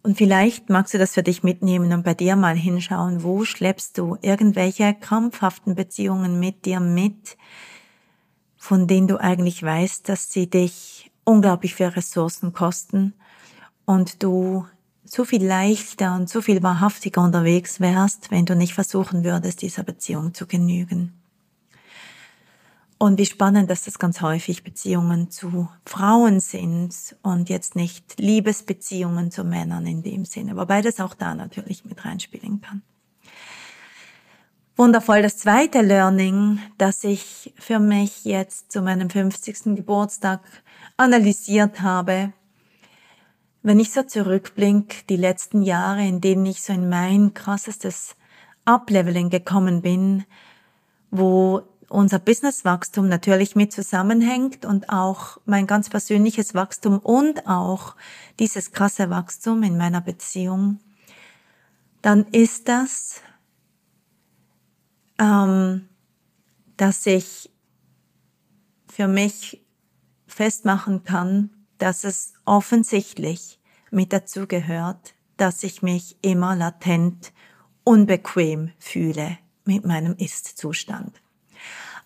Und 0.02 0.16
vielleicht 0.16 0.70
magst 0.70 0.94
du 0.94 0.98
das 0.98 1.12
für 1.12 1.22
dich 1.22 1.42
mitnehmen 1.42 1.92
und 1.92 2.04
bei 2.04 2.14
dir 2.14 2.34
mal 2.34 2.56
hinschauen, 2.56 3.22
wo 3.22 3.44
schleppst 3.44 3.98
du 3.98 4.16
irgendwelche 4.22 4.94
krampfhaften 4.94 5.74
Beziehungen 5.74 6.40
mit 6.40 6.64
dir 6.64 6.80
mit, 6.80 7.36
von 8.56 8.86
denen 8.86 9.08
du 9.08 9.18
eigentlich 9.20 9.62
weißt, 9.62 10.08
dass 10.08 10.32
sie 10.32 10.48
dich 10.48 11.10
unglaublich 11.24 11.74
viel 11.74 11.88
Ressourcen 11.88 12.54
kosten 12.54 13.12
und 13.84 14.22
du 14.22 14.66
so 15.04 15.24
viel 15.24 15.44
leichter 15.44 16.14
und 16.14 16.30
so 16.30 16.40
viel 16.40 16.62
wahrhaftiger 16.62 17.22
unterwegs 17.22 17.80
wärst, 17.80 18.30
wenn 18.30 18.46
du 18.46 18.56
nicht 18.56 18.72
versuchen 18.72 19.22
würdest, 19.22 19.60
dieser 19.60 19.82
Beziehung 19.82 20.32
zu 20.32 20.46
genügen. 20.46 21.19
Und 23.02 23.18
wie 23.18 23.24
spannend, 23.24 23.70
dass 23.70 23.84
das 23.84 23.98
ganz 23.98 24.20
häufig 24.20 24.62
Beziehungen 24.62 25.30
zu 25.30 25.70
Frauen 25.86 26.38
sind 26.38 27.16
und 27.22 27.48
jetzt 27.48 27.74
nicht 27.74 28.20
Liebesbeziehungen 28.20 29.30
zu 29.30 29.42
Männern 29.42 29.86
in 29.86 30.02
dem 30.02 30.26
Sinne, 30.26 30.54
wobei 30.54 30.82
das 30.82 31.00
auch 31.00 31.14
da 31.14 31.34
natürlich 31.34 31.86
mit 31.86 32.04
reinspielen 32.04 32.60
kann. 32.60 32.82
Wundervoll. 34.76 35.22
Das 35.22 35.38
zweite 35.38 35.80
Learning, 35.80 36.60
das 36.76 37.02
ich 37.02 37.54
für 37.58 37.78
mich 37.78 38.26
jetzt 38.26 38.70
zu 38.70 38.82
meinem 38.82 39.08
50. 39.08 39.76
Geburtstag 39.76 40.42
analysiert 40.98 41.80
habe, 41.80 42.34
wenn 43.62 43.80
ich 43.80 43.92
so 43.92 44.02
zurückblink, 44.02 45.06
die 45.06 45.16
letzten 45.16 45.62
Jahre, 45.62 46.06
in 46.06 46.20
denen 46.20 46.44
ich 46.44 46.60
so 46.60 46.74
in 46.74 46.90
mein 46.90 47.32
krassestes 47.32 48.14
Upleveling 48.66 49.30
gekommen 49.30 49.80
bin, 49.80 50.24
wo 51.10 51.62
unser 51.90 52.20
Businesswachstum 52.20 53.08
natürlich 53.08 53.56
mit 53.56 53.72
zusammenhängt 53.72 54.64
und 54.64 54.88
auch 54.88 55.38
mein 55.44 55.66
ganz 55.66 55.90
persönliches 55.90 56.54
Wachstum 56.54 56.98
und 57.00 57.46
auch 57.46 57.96
dieses 58.38 58.72
krasse 58.72 59.10
Wachstum 59.10 59.62
in 59.62 59.76
meiner 59.76 60.00
Beziehung, 60.00 60.78
dann 62.00 62.24
ist 62.28 62.68
das, 62.68 63.20
ähm, 65.18 65.88
dass 66.76 67.04
ich 67.06 67.50
für 68.88 69.08
mich 69.08 69.62
festmachen 70.26 71.04
kann, 71.04 71.50
dass 71.78 72.04
es 72.04 72.34
offensichtlich 72.44 73.58
mit 73.90 74.12
dazu 74.12 74.46
gehört, 74.46 75.14
dass 75.36 75.64
ich 75.64 75.82
mich 75.82 76.16
immer 76.22 76.54
latent 76.54 77.32
unbequem 77.82 78.70
fühle 78.78 79.38
mit 79.64 79.84
meinem 79.84 80.14
Ist-Zustand. 80.16 81.19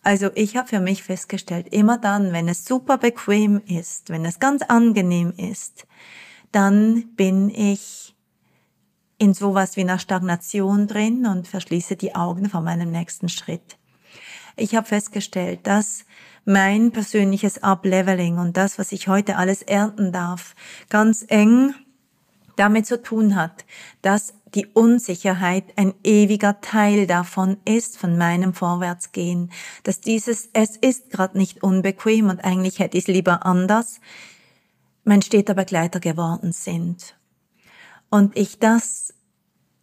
Also 0.05 0.31
ich 0.35 0.57
habe 0.57 0.69
für 0.69 0.81
mich 0.81 1.03
festgestellt, 1.03 1.69
immer 1.73 1.97
dann, 1.97 2.35
wenn 2.35 2.47
es 2.47 2.67
super 2.67 2.99
bequem 2.99 3.63
ist, 3.67 4.11
wenn 4.11 4.27
es 4.27 4.39
ganz 4.39 4.61
angenehm 4.63 5.33
ist, 5.37 5.87
dann 6.53 7.15
bin 7.17 7.49
ich 7.49 8.15
in 9.17 9.33
sowas 9.33 9.77
wie 9.77 9.81
einer 9.81 9.99
Stagnation 9.99 10.87
drin 10.87 11.25
und 11.27 11.49
verschließe 11.49 11.97
die 11.97 12.15
Augen 12.15 12.51
vor 12.51 12.61
meinem 12.61 12.91
nächsten 12.91 13.31
Schritt. 13.31 13.79
Ich 14.57 14.75
habe 14.75 14.87
festgestellt, 14.87 15.61
dass 15.63 16.05
mein 16.45 16.93
persönliches 16.93 17.63
Upleveling 17.63 18.39
und 18.39 18.59
das, 18.59 18.79
was 18.79 18.93
ich 18.93 19.09
heute 19.09 19.37
alles 19.37 19.63
ernten 19.63 20.13
darf, 20.13 20.55
ganz 20.91 21.25
eng 21.29 21.75
damit 22.57 22.87
zu 22.87 23.03
tun 23.03 23.37
hat, 23.37 23.65
dass 24.03 24.35
die 24.55 24.67
Unsicherheit 24.67 25.65
ein 25.77 25.95
ewiger 26.05 26.61
Teil 26.61 27.07
davon 27.07 27.57
ist, 27.65 27.99
von 27.99 28.17
meinem 28.17 28.55
Vorwärtsgehen, 28.55 29.51
dass 29.83 30.01
dieses 30.01 30.49
Es 30.53 30.77
ist 30.77 31.11
gerade 31.11 31.37
nicht 31.37 31.63
unbequem 31.63 32.29
und 32.29 32.45
eigentlich 32.45 32.79
hätte 32.79 32.97
ich 32.97 33.09
es 33.09 33.15
lieber 33.15 33.45
anders, 33.45 34.01
mein 35.05 35.23
steter 35.23 35.55
Begleiter 35.55 36.01
geworden 36.01 36.53
sind. 36.53 37.17
Und 38.11 38.37
ich 38.37 38.59
das 38.59 39.13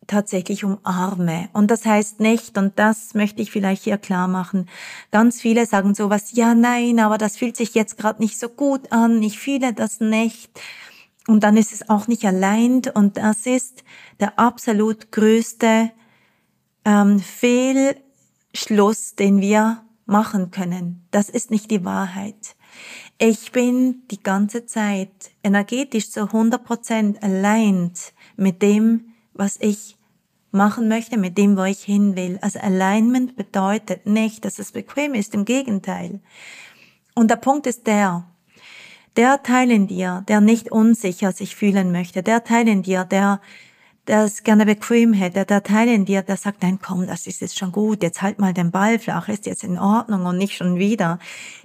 tatsächlich 0.08 0.64
umarme. 0.64 1.50
Und 1.54 1.72
das 1.72 1.86
heißt 1.86 2.20
nicht, 2.20 2.58
und 2.58 2.78
das 2.78 3.14
möchte 3.14 3.42
ich 3.42 3.52
vielleicht 3.52 3.84
hier 3.84 3.98
klar 3.98 4.28
machen, 4.28 4.68
ganz 5.12 5.40
viele 5.40 5.66
sagen 5.66 5.96
sowas, 5.96 6.32
ja, 6.34 6.54
nein, 6.54 7.00
aber 7.00 7.18
das 7.18 7.38
fühlt 7.38 7.56
sich 7.56 7.74
jetzt 7.76 7.98
gerade 7.98 8.22
nicht 8.22 8.40
so 8.40 8.50
gut 8.50 8.92
an, 8.92 9.22
ich 9.24 9.40
fühle 9.40 9.74
das 9.74 10.00
nicht. 10.00 10.52
Und 11.32 11.46
dann 11.46 11.56
ist 11.56 11.72
es 11.72 11.88
auch 11.90 12.10
nicht 12.10 12.26
allein 12.26 12.82
und 12.94 13.16
das 13.16 13.46
ist 13.46 13.86
der 14.20 14.38
absolut 14.38 15.14
größte 15.14 15.90
ähm, 16.84 17.20
Fehlschluss, 17.22 19.16
den 19.16 19.40
wir 19.40 19.82
machen 20.06 20.52
können. 20.52 21.08
Das 21.10 21.30
ist 21.30 21.50
nicht 21.50 21.72
die 21.72 21.86
Wahrheit. 21.86 22.58
Ich 23.18 23.54
bin 23.54 24.06
die 24.12 24.22
ganze 24.22 24.66
Zeit 24.66 25.32
energetisch 25.42 26.12
zu 26.12 26.24
100% 26.24 27.22
allein 27.22 27.94
mit 28.36 28.62
dem, 28.62 29.14
was 29.32 29.56
ich 29.62 29.96
machen 30.52 30.90
möchte, 30.90 31.18
mit 31.18 31.38
dem, 31.38 31.56
wo 31.56 31.64
ich 31.64 31.82
hin 31.82 32.18
will. 32.18 32.40
Also 32.42 32.60
Alignment 32.60 33.38
bedeutet 33.38 34.06
nicht, 34.06 34.44
dass 34.44 34.60
es 34.60 34.74
bequem 34.74 35.14
ist, 35.14 35.34
im 35.34 35.46
Gegenteil. 35.46 36.20
Und 37.16 37.32
der 37.32 37.38
Punkt 37.38 37.68
ist 37.68 37.88
der, 37.88 38.26
der 39.18 39.44
Teil 39.44 39.72
in 39.72 39.88
dir, 39.88 40.24
der 40.28 40.42
nicht 40.42 40.72
unsicher 40.72 41.32
sich 41.32 41.56
fühlen 41.56 41.92
möchte, 41.92 42.24
der 42.24 42.44
Teil 42.44 42.68
in 42.68 42.84
dir, 42.84 43.04
der 43.06 43.42
der 44.08 44.24
es 44.24 44.44
gerne 44.44 44.66
bequem 44.66 45.14
hätte, 45.14 45.46
der 45.46 45.64
Teil 45.64 45.88
in 45.88 46.06
dir, 46.06 46.24
der 46.24 46.38
sagt, 46.38 46.64
nein, 46.64 46.80
komm, 46.82 47.06
das 47.06 47.28
ist 47.28 47.42
jetzt 47.42 47.58
schon 47.58 47.72
gut, 47.72 48.02
jetzt 48.02 48.22
halt 48.22 48.40
mal 48.40 48.54
den 48.54 48.72
Ball 48.72 48.98
flach, 49.00 49.30
ist 49.30 49.46
jetzt 49.46 49.64
in 49.64 49.78
Ordnung 49.78 50.26
und 50.26 50.38
nicht 50.38 50.56
schon 50.56 50.78
wieder. 50.78 51.20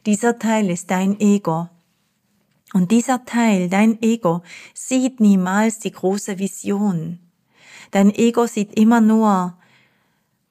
Dieser 0.05 0.39
Teil 0.39 0.71
ist 0.71 0.91
dein 0.91 1.19
Ego. 1.19 1.69
Und 2.73 2.91
dieser 2.91 3.25
Teil, 3.25 3.71
dein 3.71 4.03
Ego, 4.03 4.43
sieht 4.75 5.19
niemals 5.19 5.79
die 5.79 5.93
große 5.93 6.39
Vision. 6.39 7.21
Dein 7.91 8.15
Ego 8.15 8.47
sieht 8.47 8.79
immer 8.79 9.01
nur 9.01 9.57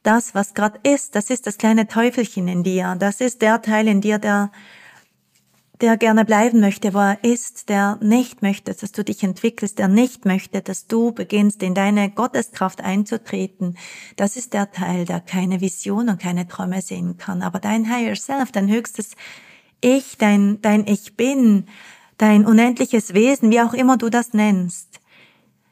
das, 0.01 0.33
was 0.33 0.53
gerade 0.53 0.79
ist. 0.83 1.15
Das 1.15 1.29
ist 1.29 1.45
das 1.45 1.57
kleine 1.57 1.87
Teufelchen 1.87 2.47
in 2.47 2.63
dir. 2.63 2.95
Das 2.97 3.21
ist 3.21 3.41
der 3.41 3.61
Teil 3.61 3.87
in 3.87 4.01
dir, 4.01 4.17
der 4.17 4.51
der 5.81 5.97
gerne 5.97 6.23
bleiben 6.23 6.59
möchte, 6.61 6.93
wo 6.93 6.99
er 6.99 7.23
ist, 7.23 7.69
der 7.69 7.97
nicht 8.01 8.41
möchte, 8.41 8.73
dass 8.73 8.91
du 8.91 9.03
dich 9.03 9.23
entwickelst, 9.23 9.77
der 9.77 9.87
nicht 9.87 10.25
möchte, 10.25 10.61
dass 10.61 10.87
du 10.87 11.11
beginnst, 11.11 11.61
in 11.63 11.73
deine 11.73 12.09
Gotteskraft 12.09 12.81
einzutreten, 12.81 13.77
das 14.15 14.37
ist 14.37 14.53
der 14.53 14.71
Teil, 14.71 15.05
der 15.05 15.19
keine 15.19 15.61
Vision 15.61 16.09
und 16.09 16.21
keine 16.21 16.47
Träume 16.47 16.81
sehen 16.81 17.17
kann. 17.17 17.41
Aber 17.41 17.59
dein 17.59 17.89
Higher 17.89 18.15
Self, 18.15 18.51
dein 18.51 18.69
höchstes 18.69 19.11
Ich, 19.81 20.17
dein, 20.17 20.61
dein 20.61 20.87
Ich 20.87 21.17
Bin, 21.17 21.65
dein 22.17 22.45
unendliches 22.45 23.13
Wesen, 23.13 23.51
wie 23.51 23.61
auch 23.61 23.73
immer 23.73 23.97
du 23.97 24.09
das 24.09 24.33
nennst, 24.33 25.01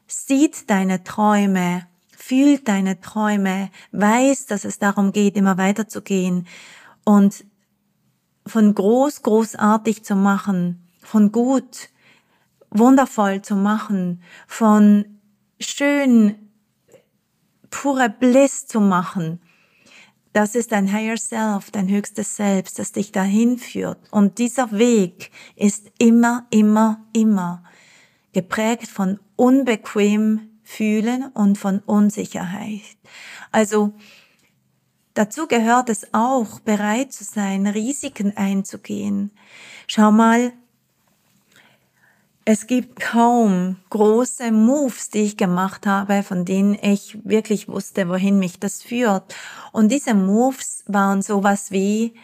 sieht 0.06 0.68
deine 0.68 1.02
Träume, 1.02 1.86
fühlt 2.16 2.68
deine 2.68 3.00
Träume, 3.00 3.70
weiß, 3.92 4.46
dass 4.46 4.64
es 4.64 4.78
darum 4.78 5.12
geht, 5.12 5.36
immer 5.36 5.56
weiterzugehen 5.56 6.46
und 7.04 7.44
von 8.46 8.74
groß, 8.74 9.22
großartig 9.22 10.04
zu 10.04 10.16
machen, 10.16 10.86
von 11.00 11.32
gut, 11.32 11.90
wundervoll 12.70 13.42
zu 13.42 13.56
machen, 13.56 14.22
von 14.46 15.04
schön, 15.60 16.36
pure 17.70 18.10
Bliss 18.10 18.66
zu 18.66 18.80
machen. 18.80 19.40
Das 20.32 20.56
ist 20.56 20.72
dein 20.72 20.92
Higher 20.92 21.16
Self, 21.16 21.70
dein 21.70 21.88
höchstes 21.88 22.36
Selbst, 22.36 22.78
das 22.78 22.92
dich 22.92 23.12
dahin 23.12 23.56
führt. 23.58 23.98
Und 24.10 24.38
dieser 24.38 24.72
Weg 24.72 25.30
ist 25.54 25.92
immer, 25.98 26.46
immer, 26.50 27.04
immer 27.12 27.62
geprägt 28.32 28.88
von 28.88 29.20
unbequem 29.36 30.50
fühlen 30.64 31.30
und 31.34 31.56
von 31.56 31.78
Unsicherheit. 31.80 32.82
Also 33.52 33.94
Dazu 35.14 35.46
gehört 35.46 35.88
es 35.88 36.12
auch, 36.12 36.58
bereit 36.60 37.12
zu 37.12 37.22
sein, 37.22 37.68
Risiken 37.68 38.36
einzugehen. 38.36 39.30
Schau 39.86 40.10
mal, 40.10 40.52
es 42.44 42.66
gibt 42.66 43.00
kaum 43.00 43.76
große 43.90 44.52
Moves, 44.52 45.08
die 45.08 45.22
ich 45.22 45.36
gemacht 45.36 45.86
habe, 45.86 46.22
von 46.22 46.44
denen 46.44 46.74
ich 46.74 47.18
wirklich 47.24 47.68
wusste, 47.68 48.08
wohin 48.08 48.38
mich 48.38 48.58
das 48.58 48.82
führt. 48.82 49.34
Und 49.72 49.90
diese 49.90 50.14
Moves 50.14 50.84
waren 50.86 51.22
sowas 51.22 51.70
wie, 51.70 52.14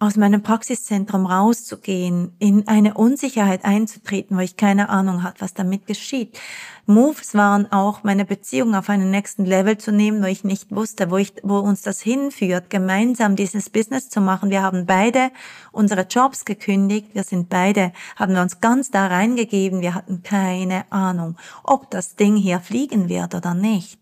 aus 0.00 0.16
meinem 0.16 0.42
Praxiszentrum 0.42 1.26
rauszugehen, 1.26 2.32
in 2.38 2.68
eine 2.68 2.94
Unsicherheit 2.94 3.64
einzutreten, 3.64 4.36
wo 4.36 4.40
ich 4.40 4.56
keine 4.56 4.90
Ahnung 4.90 5.24
hatte, 5.24 5.40
was 5.40 5.54
damit 5.54 5.86
geschieht. 5.86 6.38
Moves 6.86 7.34
waren 7.34 7.70
auch 7.72 8.04
meine 8.04 8.24
Beziehung 8.24 8.76
auf 8.76 8.88
einen 8.88 9.10
nächsten 9.10 9.44
Level 9.44 9.76
zu 9.76 9.90
nehmen, 9.90 10.22
wo 10.22 10.26
ich 10.26 10.44
nicht 10.44 10.74
wusste, 10.74 11.10
wo, 11.10 11.16
ich, 11.16 11.34
wo 11.42 11.58
uns 11.58 11.82
das 11.82 12.00
hinführt, 12.00 12.70
gemeinsam 12.70 13.34
dieses 13.34 13.70
Business 13.70 14.08
zu 14.08 14.20
machen. 14.20 14.50
Wir 14.50 14.62
haben 14.62 14.86
beide 14.86 15.30
unsere 15.72 16.02
Jobs 16.02 16.44
gekündigt, 16.44 17.08
wir 17.14 17.24
sind 17.24 17.48
beide, 17.48 17.92
haben 18.16 18.34
wir 18.34 18.42
uns 18.42 18.60
ganz 18.60 18.90
da 18.90 19.08
reingegeben, 19.08 19.80
wir 19.80 19.94
hatten 19.94 20.22
keine 20.22 20.90
Ahnung, 20.90 21.36
ob 21.64 21.90
das 21.90 22.14
Ding 22.14 22.36
hier 22.36 22.60
fliegen 22.60 23.08
wird 23.08 23.34
oder 23.34 23.52
nicht. 23.52 23.98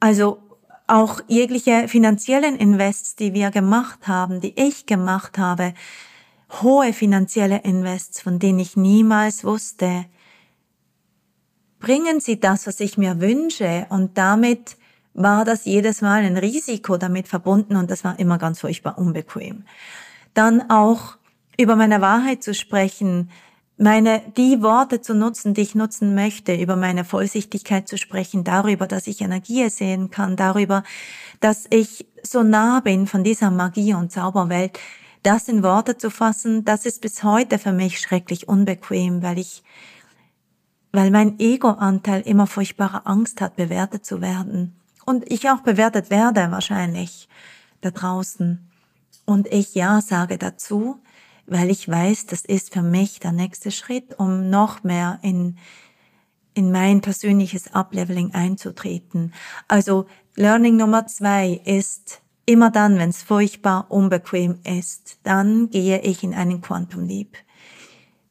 Also 0.00 0.42
auch 0.86 1.20
jegliche 1.28 1.88
finanziellen 1.88 2.56
Invests, 2.56 3.16
die 3.16 3.32
wir 3.32 3.50
gemacht 3.50 4.06
haben, 4.06 4.40
die 4.40 4.58
ich 4.60 4.86
gemacht 4.86 5.38
habe, 5.38 5.74
hohe 6.62 6.92
finanzielle 6.92 7.62
Invests, 7.62 8.20
von 8.20 8.38
denen 8.38 8.58
ich 8.58 8.76
niemals 8.76 9.44
wusste, 9.44 10.04
bringen 11.80 12.20
sie 12.20 12.38
das, 12.38 12.66
was 12.66 12.80
ich 12.80 12.98
mir 12.98 13.20
wünsche 13.20 13.86
und 13.90 14.16
damit 14.16 14.76
war 15.14 15.44
das 15.44 15.64
jedes 15.64 16.02
Mal 16.02 16.24
ein 16.24 16.36
Risiko 16.36 16.96
damit 16.96 17.28
verbunden 17.28 17.76
und 17.76 17.90
das 17.90 18.04
war 18.04 18.18
immer 18.18 18.38
ganz 18.38 18.60
furchtbar 18.60 18.98
unbequem. 18.98 19.64
Dann 20.34 20.70
auch 20.70 21.16
über 21.56 21.76
meine 21.76 22.00
Wahrheit 22.00 22.42
zu 22.42 22.52
sprechen, 22.52 23.30
meine, 23.76 24.22
die 24.36 24.62
Worte 24.62 25.00
zu 25.00 25.14
nutzen, 25.14 25.54
die 25.54 25.62
ich 25.62 25.74
nutzen 25.74 26.14
möchte, 26.14 26.54
über 26.54 26.76
meine 26.76 27.04
Vollsichtigkeit 27.04 27.88
zu 27.88 27.98
sprechen, 27.98 28.44
darüber, 28.44 28.86
dass 28.86 29.06
ich 29.06 29.20
Energie 29.20 29.68
sehen 29.68 30.10
kann, 30.10 30.36
darüber, 30.36 30.84
dass 31.40 31.66
ich 31.70 32.06
so 32.22 32.42
nah 32.42 32.80
bin 32.80 33.06
von 33.06 33.24
dieser 33.24 33.50
Magie 33.50 33.94
und 33.94 34.12
Zauberwelt, 34.12 34.78
das 35.22 35.48
in 35.48 35.62
Worte 35.62 35.96
zu 35.96 36.10
fassen, 36.10 36.64
das 36.64 36.86
ist 36.86 37.00
bis 37.00 37.24
heute 37.24 37.58
für 37.58 37.72
mich 37.72 37.98
schrecklich 38.00 38.46
unbequem, 38.46 39.22
weil 39.22 39.38
ich, 39.38 39.62
weil 40.92 41.10
mein 41.10 41.38
Ego-Anteil 41.40 42.20
immer 42.22 42.46
furchtbare 42.46 43.06
Angst 43.06 43.40
hat, 43.40 43.56
bewertet 43.56 44.04
zu 44.04 44.20
werden. 44.20 44.76
Und 45.04 45.30
ich 45.30 45.50
auch 45.50 45.60
bewertet 45.60 46.10
werde 46.10 46.50
wahrscheinlich 46.50 47.28
da 47.80 47.90
draußen. 47.90 48.70
Und 49.24 49.46
ich 49.48 49.74
ja 49.74 50.00
sage 50.00 50.38
dazu, 50.38 51.00
weil 51.46 51.70
ich 51.70 51.88
weiß, 51.88 52.26
das 52.26 52.44
ist 52.44 52.72
für 52.72 52.82
mich 52.82 53.20
der 53.20 53.32
nächste 53.32 53.70
Schritt, 53.70 54.18
um 54.18 54.50
noch 54.50 54.82
mehr 54.82 55.18
in, 55.22 55.58
in 56.54 56.72
mein 56.72 57.00
persönliches 57.00 57.74
Upleveling 57.74 58.32
einzutreten. 58.32 59.32
Also 59.68 60.06
Learning 60.36 60.76
Nummer 60.76 61.06
zwei 61.06 61.60
ist, 61.64 62.22
immer 62.46 62.70
dann, 62.70 62.98
wenn 62.98 63.10
es 63.10 63.22
furchtbar 63.22 63.86
unbequem 63.90 64.58
ist, 64.64 65.18
dann 65.22 65.70
gehe 65.70 66.00
ich 66.00 66.22
in 66.22 66.34
einen 66.34 66.60
Quantum 66.60 67.04
Leap. 67.04 67.36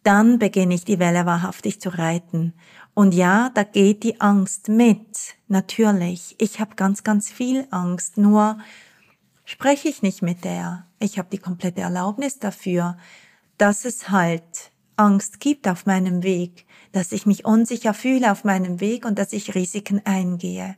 Dann 0.04 0.38
beginne 0.38 0.76
ich 0.76 0.86
die 0.86 1.00
Welle 1.00 1.26
wahrhaftig 1.26 1.80
zu 1.80 1.90
reiten. 1.90 2.54
Und 2.94 3.14
ja, 3.14 3.50
da 3.54 3.64
geht 3.64 4.04
die 4.04 4.22
Angst 4.22 4.68
mit. 4.68 5.36
Natürlich. 5.48 6.36
Ich 6.40 6.60
habe 6.60 6.76
ganz, 6.76 7.04
ganz 7.04 7.32
viel 7.32 7.68
Angst. 7.72 8.18
Nur 8.18 8.58
spreche 9.46 9.88
ich 9.88 10.02
nicht 10.02 10.22
mit 10.22 10.44
der. 10.44 10.86
Ich 11.04 11.18
habe 11.18 11.28
die 11.30 11.38
komplette 11.38 11.82
Erlaubnis 11.82 12.40
dafür, 12.40 12.96
dass 13.58 13.84
es 13.84 14.10
halt 14.10 14.72
Angst 14.96 15.42
gibt 15.42 15.68
auf 15.68 15.86
meinem 15.86 16.24
Weg, 16.24 16.66
dass 16.94 17.12
ich 17.12 17.26
mich 17.26 17.44
unsicher 17.44 17.94
fühle 17.94 18.32
auf 18.32 18.46
meinem 18.46 18.80
Weg 18.80 19.04
und 19.06 19.20
dass 19.20 19.34
ich 19.34 19.54
Risiken 19.54 20.02
eingehe. 20.06 20.78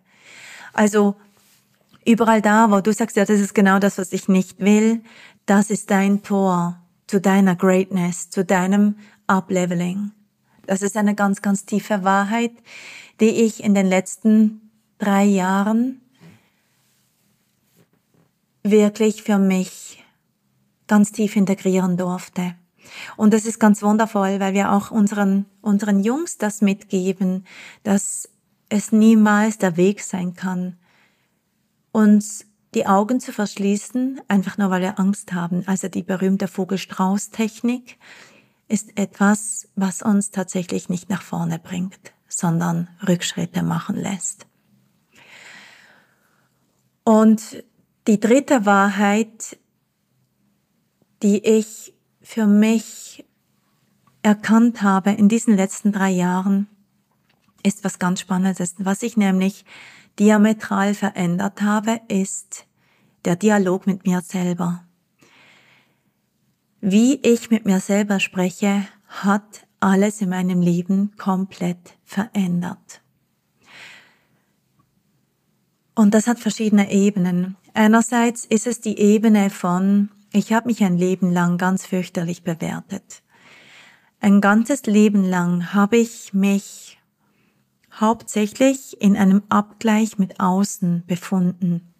Also 0.74 1.16
überall 2.06 2.42
da, 2.42 2.72
wo 2.72 2.82
du 2.82 2.92
sagst, 2.92 3.18
ja, 3.18 3.26
das 3.26 3.40
ist 3.40 3.54
genau 3.54 3.78
das, 3.78 4.00
was 4.00 4.14
ich 4.14 4.28
nicht 4.28 4.62
will, 4.62 5.04
das 5.46 5.70
ist 5.70 5.92
dein 5.92 6.24
Tor 6.24 6.82
zu 7.06 7.22
deiner 7.22 7.56
Greatness, 7.56 8.32
zu 8.32 8.44
deinem 8.44 8.96
Upleveling. 9.28 10.12
Das 10.66 10.82
ist 10.82 10.98
eine 10.98 11.14
ganz, 11.14 11.44
ganz 11.44 11.68
tiefe 11.68 12.04
Wahrheit, 12.04 12.54
die 13.20 13.30
ich 13.30 13.64
in 13.64 13.76
den 13.76 13.86
letzten 13.86 14.72
drei 14.98 15.24
Jahren 15.24 16.02
wirklich 18.64 19.22
für 19.22 19.38
mich 19.38 20.02
ganz 20.88 21.12
tief 21.12 21.36
integrieren 21.36 21.98
durfte. 21.98 22.56
Und 23.18 23.34
das 23.34 23.46
ist 23.46 23.60
ganz 23.60 23.82
wundervoll, 23.82 24.40
weil 24.40 24.54
wir 24.54 24.72
auch 24.72 24.92
unseren, 24.92 25.46
unseren 25.62 26.02
Jungs 26.02 26.38
das 26.38 26.62
mitgeben, 26.62 27.46
dass 27.84 28.30
es 28.70 28.92
niemals 28.92 29.58
der 29.58 29.78
Weg 29.78 30.02
sein 30.02 30.34
kann, 30.34 30.78
uns 31.92 32.46
die 32.74 32.88
Augen 32.88 33.20
zu 33.20 33.32
verschließen, 33.32 34.22
einfach 34.28 34.58
nur 34.58 34.70
weil 34.70 34.82
wir 34.82 35.00
Angst 35.00 35.34
haben. 35.34 35.64
Also 35.66 35.88
die 35.88 36.04
berühmte 36.04 36.48
Vogelstrauß-Technik 36.48 37.98
ist 38.68 38.98
etwas, 38.98 39.70
was 39.76 40.02
uns 40.02 40.32
tatsächlich 40.32 40.90
nicht 40.90 41.10
nach 41.10 41.22
vorne 41.22 41.60
bringt, 41.60 42.14
sondern 42.28 42.90
Rückschritte 43.08 43.64
machen 43.64 43.96
lässt. 43.96 44.46
Und 47.04 47.64
die 48.08 48.20
dritte 48.20 48.66
Wahrheit, 48.66 49.58
die 51.26 51.44
ich 51.44 51.92
für 52.22 52.46
mich 52.46 53.26
erkannt 54.22 54.84
habe 54.84 55.10
in 55.10 55.28
diesen 55.28 55.56
letzten 55.56 55.92
drei 55.92 56.12
Jahren, 56.12 56.68
ist 57.64 57.84
was 57.84 57.98
ganz 57.98 58.20
Spannendes. 58.20 58.76
Was 58.78 59.02
ich 59.02 59.18
nämlich 59.18 59.66
diametral 60.20 60.94
verändert 60.94 61.64
habe, 61.64 62.00
ist 62.10 62.68
der 63.26 63.36
Dialog 63.36 63.88
mit 63.88 64.06
mir 64.06 64.22
selber. 64.22 64.86
wie 66.80 67.16
ich 67.24 67.50
mit 67.50 67.66
mir 67.66 67.80
selber 67.80 68.20
spreche, 68.20 68.88
hat 69.08 69.66
alles 69.80 70.22
in 70.22 70.30
meinem 70.30 70.62
Leben 70.62 71.14
komplett 71.18 71.98
verändert. 72.04 73.02
Und 75.96 76.14
das 76.14 76.28
hat 76.28 76.38
verschiedene 76.40 76.92
Ebenen. 76.92 77.58
Einerseits 77.74 78.46
ist 78.46 78.68
es 78.68 78.82
die 78.82 79.00
Ebene 79.00 79.50
von, 79.50 80.12
ich 80.32 80.54
habe 80.54 80.68
mich 80.68 80.84
ein 80.84 80.98
Leben 80.98 81.32
lang 81.32 81.58
ganz 81.58 81.86
fürchterlich 81.86 82.44
bewertet. 82.44 83.24
Ein 84.20 84.42
ganzes 84.42 84.86
Leben 84.86 85.24
lang 85.24 85.74
habe 85.74 85.98
ich 85.98 86.34
mich 86.34 87.00
hauptsächlich 87.94 89.02
in 89.02 89.16
einem 89.16 89.44
Abgleich 89.50 90.18
mit 90.18 90.40
außen 90.40 91.04
befunden 91.06 91.95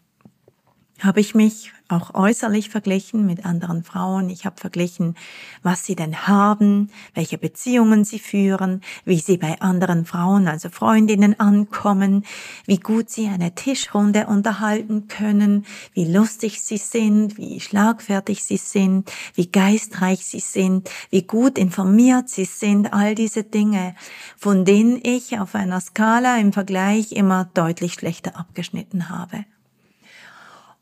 habe 1.00 1.20
ich 1.20 1.36
mich 1.36 1.72
auch 1.88 2.16
äußerlich 2.16 2.70
verglichen 2.70 3.26
mit 3.26 3.46
anderen 3.46 3.84
Frauen. 3.84 4.30
Ich 4.30 4.46
habe 4.46 4.60
verglichen, 4.60 5.16
was 5.62 5.86
sie 5.86 5.96
denn 5.96 6.28
haben, 6.28 6.90
welche 7.14 7.38
Beziehungen 7.38 8.06
sie 8.06 8.18
führen, 8.18 8.82
wie 9.04 9.20
sie 9.20 9.38
bei 9.38 9.62
anderen 9.62 10.06
Frauen, 10.06 10.48
also 10.48 10.70
Freundinnen 10.70 11.40
ankommen, 11.40 12.26
wie 12.66 12.80
gut 12.80 13.10
sie 13.10 13.28
eine 13.28 13.54
Tischrunde 13.54 14.26
unterhalten 14.28 15.08
können, 15.08 15.66
wie 15.94 16.06
lustig 16.06 16.62
sie 16.62 16.78
sind, 16.78 17.38
wie 17.38 17.60
schlagfertig 17.60 18.44
sie 18.44 18.58
sind, 18.58 19.12
wie 19.36 19.52
geistreich 19.52 20.26
sie 20.26 20.40
sind, 20.40 20.90
wie 21.12 21.24
gut 21.24 21.58
informiert 21.58 22.30
sie 22.30 22.46
sind, 22.46 22.94
all 22.94 23.14
diese 23.14 23.44
Dinge, 23.44 23.96
von 24.38 24.66
denen 24.66 25.00
ich 25.04 25.40
auf 25.40 25.54
einer 25.54 25.82
Skala 25.82 26.38
im 26.38 26.52
Vergleich 26.52 27.12
immer 27.12 27.50
deutlich 27.54 27.94
schlechter 27.94 28.40
abgeschnitten 28.40 29.10
habe. 29.10 29.46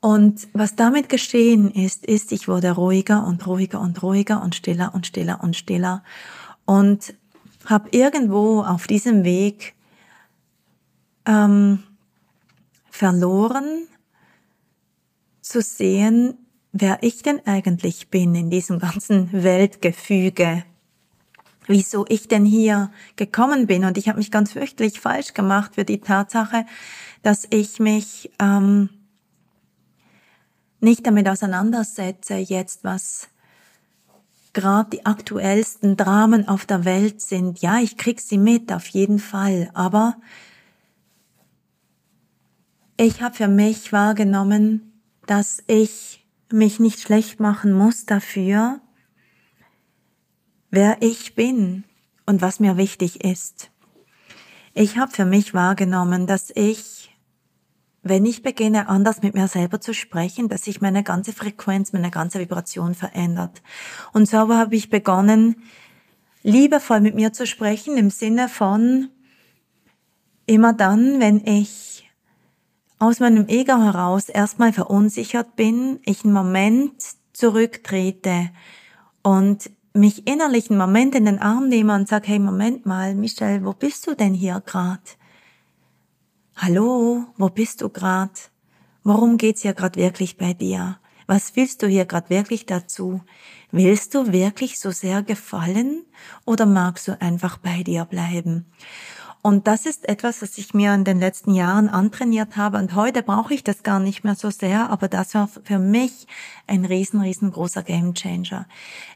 Und 0.03 0.49
was 0.51 0.75
damit 0.75 1.07
geschehen 1.07 1.71
ist, 1.71 2.05
ist, 2.05 2.33
ich 2.33 2.49
wurde 2.49 2.71
ruhiger 2.71 3.25
und 3.25 3.47
ruhiger 3.47 3.79
und 3.79 4.03
ruhiger 4.03 4.43
und 4.43 4.53
stiller 4.53 4.93
und 4.93 5.07
stiller 5.07 5.41
und 5.41 5.55
stiller 5.55 6.03
und 6.65 7.13
habe 7.63 7.87
irgendwo 7.91 8.63
auf 8.63 8.85
diesem 8.85 9.23
Weg 9.23 9.75
ähm, 11.25 11.83
verloren 12.91 13.87
zu 15.39 15.61
sehen, 15.61 16.33
wer 16.73 16.97
ich 17.01 17.23
denn 17.23 17.39
eigentlich 17.45 18.09
bin 18.09 18.35
in 18.35 18.49
diesem 18.49 18.79
ganzen 18.79 19.31
Weltgefüge, 19.31 20.65
wieso 21.65 22.05
ich 22.09 22.27
denn 22.27 22.43
hier 22.43 22.91
gekommen 23.15 23.67
bin. 23.67 23.85
Und 23.85 23.97
ich 23.97 24.09
habe 24.09 24.17
mich 24.17 24.31
ganz 24.31 24.51
fürchterlich 24.51 24.99
falsch 24.99 25.33
gemacht 25.33 25.75
für 25.75 25.85
die 25.85 26.01
Tatsache, 26.01 26.65
dass 27.21 27.47
ich 27.51 27.79
mich 27.79 28.29
ähm, 28.37 28.89
nicht 30.83 31.07
damit 31.07 31.27
auseinandersetze, 31.27 32.35
jetzt 32.35 32.83
was 32.83 33.29
gerade 34.53 34.91
die 34.91 35.05
aktuellsten 35.05 35.97
Dramen 35.97 36.47
auf 36.47 36.65
der 36.65 36.85
Welt 36.85 37.21
sind. 37.21 37.59
Ja, 37.61 37.79
ich 37.79 37.97
krieg 37.97 38.21
sie 38.21 38.37
mit, 38.37 38.71
auf 38.71 38.85
jeden 38.87 39.19
Fall. 39.19 39.71
Aber 39.73 40.15
ich 42.97 43.21
habe 43.21 43.35
für 43.35 43.47
mich 43.47 43.91
wahrgenommen, 43.91 44.93
dass 45.25 45.63
ich 45.67 46.25
mich 46.51 46.79
nicht 46.79 46.99
schlecht 46.99 47.39
machen 47.39 47.73
muss 47.73 48.05
dafür, 48.05 48.79
wer 50.69 51.01
ich 51.01 51.33
bin 51.33 51.83
und 52.27 52.41
was 52.41 52.59
mir 52.59 52.77
wichtig 52.77 53.23
ist. 53.23 53.71
Ich 54.75 54.97
habe 54.97 55.11
für 55.11 55.25
mich 55.25 55.53
wahrgenommen, 55.53 56.27
dass 56.27 56.51
ich 56.55 57.02
wenn 58.03 58.25
ich 58.25 58.43
beginne, 58.43 58.89
anders 58.89 59.21
mit 59.21 59.33
mir 59.33 59.47
selber 59.47 59.79
zu 59.79 59.93
sprechen, 59.93 60.49
dass 60.49 60.65
sich 60.65 60.81
meine 60.81 61.03
ganze 61.03 61.31
Frequenz, 61.31 61.93
meine 61.93 62.11
ganze 62.11 62.39
Vibration 62.39 62.95
verändert. 62.95 63.61
Und 64.11 64.27
so 64.27 64.37
habe 64.37 64.75
ich 64.75 64.89
begonnen, 64.89 65.55
liebevoll 66.43 66.99
mit 66.99 67.15
mir 67.15 67.31
zu 67.31 67.47
sprechen, 67.47 67.97
im 67.97 68.09
Sinne 68.09 68.49
von 68.49 69.09
immer 70.45 70.73
dann, 70.73 71.21
wenn 71.21 71.45
ich 71.45 72.09
aus 72.99 73.21
meinem 73.21 73.47
Ego 73.47 73.77
heraus 73.77 74.29
erstmal 74.29 74.73
verunsichert 74.73 75.55
bin, 75.55 75.99
ich 76.05 76.23
einen 76.23 76.33
Moment 76.33 76.93
zurücktrete 77.31 78.49
und 79.23 79.69
mich 79.93 80.27
innerlich 80.27 80.69
einen 80.69 80.79
Moment 80.79 81.15
in 81.15 81.25
den 81.25 81.39
Arm 81.39 81.69
nehme 81.69 81.95
und 81.95 82.07
sage, 82.07 82.27
hey, 82.27 82.39
Moment 82.39 82.85
mal, 82.85 83.15
Michelle, 83.15 83.63
wo 83.65 83.73
bist 83.73 84.07
du 84.07 84.15
denn 84.15 84.33
hier 84.33 84.61
gerade? 84.65 85.01
Hallo, 86.55 87.25
wo 87.35 87.49
bist 87.49 87.81
du 87.81 87.89
grad? 87.89 88.51
Worum 89.03 89.37
geht's 89.37 89.63
hier 89.63 89.73
grad 89.73 89.97
wirklich 89.97 90.37
bei 90.37 90.53
dir? 90.53 90.99
Was 91.25 91.55
willst 91.55 91.81
du 91.81 91.87
hier 91.87 92.05
grad 92.05 92.29
wirklich 92.29 92.67
dazu? 92.67 93.21
Willst 93.71 94.13
du 94.13 94.31
wirklich 94.31 94.79
so 94.79 94.91
sehr 94.91 95.23
gefallen 95.23 96.05
oder 96.45 96.67
magst 96.67 97.07
du 97.07 97.19
einfach 97.19 97.57
bei 97.57 97.81
dir 97.81 98.05
bleiben? 98.05 98.67
Und 99.41 99.67
das 99.67 99.87
ist 99.87 100.07
etwas, 100.07 100.43
was 100.43 100.57
ich 100.59 100.75
mir 100.75 100.93
in 100.93 101.03
den 101.03 101.19
letzten 101.19 101.55
Jahren 101.55 101.89
antrainiert 101.89 102.55
habe 102.55 102.77
und 102.77 102.93
heute 102.93 103.23
brauche 103.23 103.53
ich 103.53 103.63
das 103.63 103.81
gar 103.81 103.99
nicht 103.99 104.23
mehr 104.23 104.35
so 104.35 104.51
sehr, 104.51 104.91
aber 104.91 105.07
das 105.07 105.33
war 105.33 105.47
für 105.47 105.79
mich 105.79 106.27
ein 106.67 106.85
riesen, 106.85 107.19
riesengroßer 107.19 107.81
Gamechanger. 107.81 108.67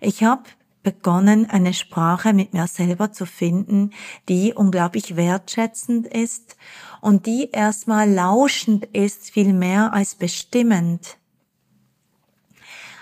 Ich 0.02 0.24
habe 0.24 0.44
begonnen, 0.88 1.50
eine 1.50 1.74
Sprache 1.74 2.32
mit 2.32 2.54
mir 2.54 2.66
selber 2.66 3.12
zu 3.12 3.26
finden, 3.26 3.92
die 4.30 4.54
unglaublich 4.54 5.18
wertschätzend 5.18 6.08
ist 6.08 6.56
und 7.02 7.26
die 7.26 7.50
erstmal 7.52 8.10
lauschend 8.10 8.86
ist, 8.94 9.32
viel 9.32 9.52
mehr 9.52 9.92
als 9.92 10.16
bestimmend. 10.16 11.18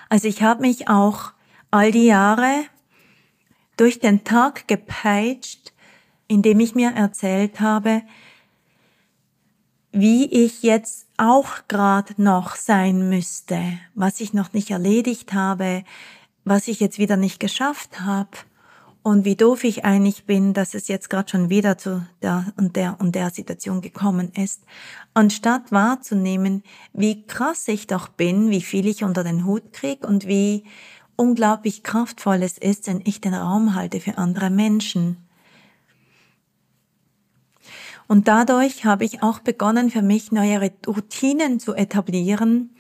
Also 0.10 0.28
ich 0.28 0.42
habe 0.42 0.62
mich 0.62 0.90
auch 0.90 1.34
all 1.70 1.92
die 1.92 2.08
Jahre 2.08 2.64
durch 3.78 4.00
den 4.00 4.24
Tag 4.24 4.68
gepeitscht, 4.68 5.72
indem 6.28 6.60
ich 6.62 6.74
mir 6.74 6.90
erzählt 6.90 7.60
habe, 7.60 8.02
wie 9.92 10.26
ich 10.26 10.64
jetzt 10.64 11.06
auch 11.18 11.68
gerade 11.68 12.20
noch 12.20 12.56
sein 12.56 13.10
müsste, 13.10 13.62
was 13.94 14.22
ich 14.22 14.34
noch 14.34 14.54
nicht 14.54 14.72
erledigt 14.72 15.34
habe, 15.34 15.84
was 16.46 16.68
ich 16.68 16.80
jetzt 16.80 17.00
wieder 17.00 17.18
nicht 17.18 17.40
geschafft 17.40 18.00
habe 18.02 18.30
und 19.02 19.26
wie 19.26 19.36
doof 19.36 19.64
ich 19.64 19.84
eigentlich 19.84 20.26
bin, 20.26 20.54
dass 20.54 20.74
es 20.74 20.88
jetzt 20.88 21.10
gerade 21.10 21.30
schon 21.30 21.50
wieder 21.50 21.78
zu 21.78 22.06
der 22.22 22.54
und 22.58 22.76
der 22.76 22.98
und 23.00 23.14
der 23.14 23.32
Situation 23.32 23.82
gekommen 23.82 24.32
ist, 24.36 24.64
anstatt 25.14 25.72
wahrzunehmen, 25.72 26.64
wie 26.94 27.26
krass 27.28 27.68
ich 27.68 27.88
doch 27.88 28.08
bin, 28.08 28.50
wie 28.50 28.62
viel 28.62 28.88
ich 28.88 29.04
unter 29.04 29.24
den 29.24 29.46
Hut 29.46 29.74
krieg 29.74 30.08
und 30.08 30.28
wie 30.28 30.64
unglaublich 31.16 31.84
kraftvoll 31.84 32.42
es 32.42 32.58
ist, 32.58 32.88
wenn 32.88 33.02
ich 33.06 33.22
den 33.22 33.34
Raum 33.34 33.76
halte 33.76 34.00
für 34.00 34.18
andere 34.18 34.50
Menschen. 34.50 35.18
Und 38.08 38.28
dadurch 38.28 38.86
habe 38.86 39.04
ich 39.06 39.24
auch 39.24 39.40
begonnen, 39.40 39.90
für 39.90 40.02
mich 40.04 40.32
neue 40.32 40.72
Routinen 40.88 41.60
zu 41.60 41.74
etablieren, 41.74 42.76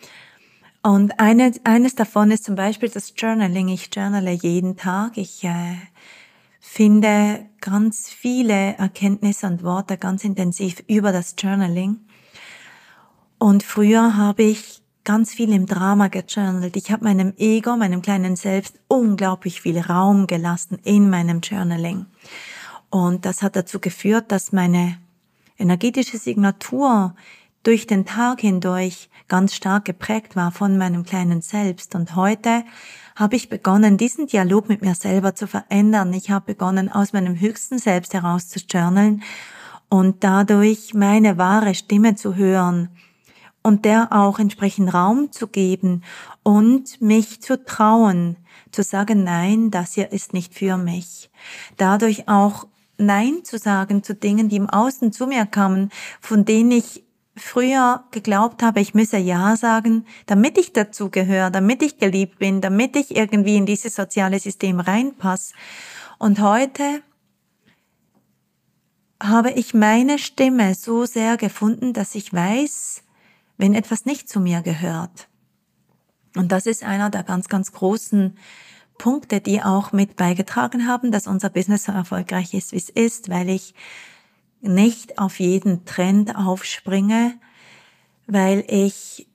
und 0.85 1.19
eine, 1.19 1.51
eines 1.63 1.95
davon 1.95 2.29
ist 2.29 2.43
zum 2.43 2.53
Beispiel 2.53 2.89
das 2.89 3.11
Journaling. 3.17 3.69
Ich 3.69 3.89
journale 3.91 4.29
jeden 4.29 4.77
Tag. 4.77 5.17
Ich 5.17 5.43
äh, 5.43 5.77
finde 6.59 7.43
ganz 7.59 8.07
viele 8.07 8.75
Erkenntnisse 8.75 9.47
und 9.47 9.63
Worte 9.63 9.97
ganz 9.97 10.23
intensiv 10.23 10.83
über 10.85 11.11
das 11.11 11.33
Journaling. 11.39 12.01
Und 13.39 13.63
früher 13.63 14.15
habe 14.15 14.43
ich 14.43 14.83
ganz 15.03 15.33
viel 15.33 15.53
im 15.53 15.65
Drama 15.65 16.07
gejournalt. 16.09 16.77
Ich 16.77 16.91
habe 16.91 17.03
meinem 17.03 17.33
Ego, 17.37 17.75
meinem 17.75 18.03
kleinen 18.03 18.35
Selbst 18.35 18.79
unglaublich 18.87 19.61
viel 19.61 19.79
Raum 19.79 20.27
gelassen 20.27 20.77
in 20.83 21.09
meinem 21.09 21.41
Journaling. 21.41 22.05
Und 22.91 23.25
das 23.25 23.41
hat 23.41 23.55
dazu 23.55 23.79
geführt, 23.79 24.31
dass 24.31 24.51
meine 24.51 24.99
energetische 25.57 26.19
Signatur 26.19 27.15
durch 27.65 27.87
den 27.87 28.05
Tag 28.05 28.41
hindurch 28.41 29.09
ganz 29.27 29.55
stark 29.55 29.85
geprägt 29.85 30.35
war 30.35 30.51
von 30.51 30.77
meinem 30.77 31.03
kleinen 31.03 31.41
Selbst. 31.41 31.95
Und 31.95 32.15
heute 32.15 32.63
habe 33.15 33.35
ich 33.35 33.49
begonnen, 33.49 33.97
diesen 33.97 34.27
Dialog 34.27 34.69
mit 34.69 34.83
mir 34.83 34.93
selber 34.93 35.33
zu 35.33 35.47
verändern. 35.47 36.13
Ich 36.13 36.29
habe 36.29 36.53
begonnen, 36.53 36.91
aus 36.91 37.11
meinem 37.11 37.39
höchsten 37.39 37.79
Selbst 37.79 38.13
heraus 38.13 38.49
zu 38.49 38.59
journalen 38.59 39.23
und 39.89 40.23
dadurch 40.23 40.93
meine 40.93 41.39
wahre 41.39 41.73
Stimme 41.73 42.13
zu 42.13 42.35
hören 42.35 42.89
und 43.63 43.83
der 43.83 44.09
auch 44.11 44.37
entsprechend 44.37 44.93
Raum 44.93 45.31
zu 45.31 45.47
geben 45.47 46.03
und 46.43 47.01
mich 47.01 47.41
zu 47.41 47.65
trauen, 47.65 48.37
zu 48.71 48.83
sagen, 48.83 49.23
nein, 49.23 49.71
das 49.71 49.93
hier 49.93 50.11
ist 50.11 50.33
nicht 50.33 50.53
für 50.53 50.77
mich. 50.77 51.31
Dadurch 51.77 52.27
auch 52.27 52.67
Nein 52.97 53.43
zu 53.43 53.57
sagen 53.57 54.03
zu 54.03 54.15
Dingen, 54.15 54.47
die 54.47 54.55
im 54.55 54.69
Außen 54.69 55.11
zu 55.11 55.27
mir 55.27 55.45
kamen, 55.45 55.89
von 56.21 56.45
denen 56.45 56.71
ich 56.71 57.04
früher 57.35 58.05
geglaubt 58.11 58.63
habe, 58.63 58.79
ich 58.79 58.93
müsse 58.93 59.17
Ja 59.17 59.57
sagen, 59.57 60.05
damit 60.25 60.57
ich 60.57 60.73
dazugehöre, 60.73 61.51
damit 61.51 61.83
ich 61.83 61.97
geliebt 61.97 62.39
bin, 62.39 62.61
damit 62.61 62.95
ich 62.95 63.15
irgendwie 63.15 63.57
in 63.57 63.65
dieses 63.65 63.95
soziale 63.95 64.39
System 64.39 64.79
reinpasse. 64.79 65.53
Und 66.17 66.39
heute 66.39 67.01
habe 69.21 69.51
ich 69.51 69.73
meine 69.73 70.19
Stimme 70.19 70.75
so 70.75 71.05
sehr 71.05 71.37
gefunden, 71.37 71.93
dass 71.93 72.15
ich 72.15 72.33
weiß, 72.33 73.03
wenn 73.57 73.73
etwas 73.73 74.05
nicht 74.05 74.29
zu 74.29 74.39
mir 74.39 74.61
gehört. 74.61 75.27
Und 76.35 76.51
das 76.51 76.65
ist 76.65 76.83
einer 76.83 77.09
der 77.09 77.23
ganz, 77.23 77.47
ganz 77.47 77.71
großen 77.71 78.37
Punkte, 78.97 79.41
die 79.41 79.61
auch 79.61 79.91
mit 79.91 80.15
beigetragen 80.15 80.87
haben, 80.87 81.11
dass 81.11 81.27
unser 81.27 81.49
Business 81.49 81.85
so 81.85 81.91
erfolgreich 81.91 82.53
ist, 82.53 82.71
wie 82.71 82.77
es 82.77 82.89
ist, 82.89 83.29
weil 83.29 83.49
ich 83.49 83.73
nicht 84.61 85.19
auf 85.19 85.39
jeden 85.39 85.85
Trend 85.85 86.35
aufspringe, 86.35 87.39
weil 88.27 88.63
ich 88.67 89.27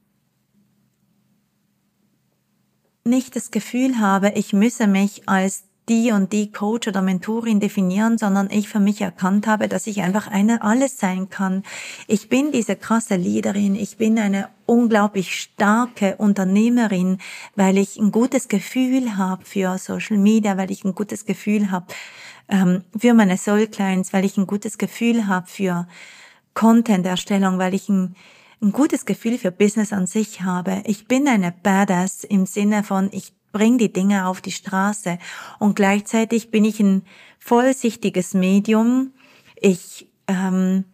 nicht 3.04 3.36
das 3.36 3.50
Gefühl 3.50 3.98
habe, 3.98 4.32
ich 4.34 4.52
müsse 4.52 4.86
mich 4.86 5.28
als 5.28 5.69
die 5.90 6.12
und 6.12 6.32
die 6.32 6.52
Coach 6.52 6.88
oder 6.88 7.02
Mentorin 7.02 7.58
definieren, 7.58 8.16
sondern 8.16 8.48
ich 8.50 8.68
für 8.68 8.78
mich 8.78 9.00
erkannt 9.00 9.48
habe, 9.48 9.68
dass 9.68 9.88
ich 9.88 10.00
einfach 10.02 10.28
eine 10.28 10.62
alles 10.62 10.98
sein 10.98 11.28
kann. 11.28 11.64
Ich 12.06 12.28
bin 12.28 12.52
diese 12.52 12.76
krasse 12.76 13.16
Leaderin, 13.16 13.74
ich 13.74 13.96
bin 13.96 14.18
eine 14.18 14.48
unglaublich 14.66 15.38
starke 15.38 16.14
Unternehmerin, 16.16 17.18
weil 17.56 17.76
ich 17.76 17.98
ein 17.98 18.12
gutes 18.12 18.46
Gefühl 18.46 19.16
habe 19.16 19.44
für 19.44 19.76
Social 19.78 20.16
Media, 20.16 20.56
weil 20.56 20.70
ich 20.70 20.84
ein 20.84 20.94
gutes 20.94 21.26
Gefühl 21.26 21.72
habe 21.72 21.86
ähm, 22.48 22.84
für 22.96 23.12
meine 23.12 23.36
Soul 23.36 23.66
Clients, 23.66 24.12
weil 24.12 24.24
ich 24.24 24.36
ein 24.36 24.46
gutes 24.46 24.78
Gefühl 24.78 25.26
habe 25.26 25.48
für 25.48 25.88
Content-Erstellung, 26.54 27.58
weil 27.58 27.74
ich 27.74 27.88
ein 27.88 28.14
ein 28.62 28.72
gutes 28.72 29.06
Gefühl 29.06 29.38
für 29.38 29.50
Business 29.50 29.90
an 29.90 30.06
sich 30.06 30.42
habe. 30.42 30.82
Ich 30.84 31.08
bin 31.08 31.26
eine 31.26 31.50
Badass 31.50 32.24
im 32.24 32.44
Sinne 32.44 32.82
von, 32.84 33.08
ich 33.10 33.32
bring 33.52 33.78
die 33.78 33.92
Dinge 33.92 34.26
auf 34.26 34.40
die 34.40 34.52
Straße 34.52 35.18
und 35.58 35.76
gleichzeitig 35.76 36.50
bin 36.50 36.64
ich 36.64 36.80
ein 36.80 37.02
vollsichtiges 37.38 38.34
Medium. 38.34 39.12
Ich 39.56 40.08
ähm, 40.26 40.84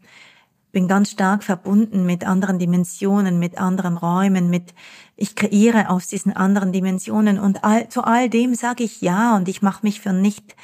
bin 0.72 0.88
ganz 0.88 1.10
stark 1.10 1.42
verbunden 1.42 2.04
mit 2.04 2.26
anderen 2.26 2.58
Dimensionen, 2.58 3.38
mit 3.38 3.58
anderen 3.58 3.96
Räumen, 3.96 4.50
mit 4.50 4.74
ich 5.16 5.34
kreiere 5.34 5.88
aus 5.88 6.06
diesen 6.06 6.34
anderen 6.34 6.72
Dimensionen 6.72 7.38
und 7.38 7.64
all, 7.64 7.88
zu 7.88 8.04
all 8.04 8.28
dem 8.28 8.54
sage 8.54 8.84
ich 8.84 9.00
ja 9.00 9.36
und 9.36 9.48
ich 9.48 9.62
mache 9.62 9.84
mich 9.84 10.00
für 10.00 10.12
nicht 10.12 10.54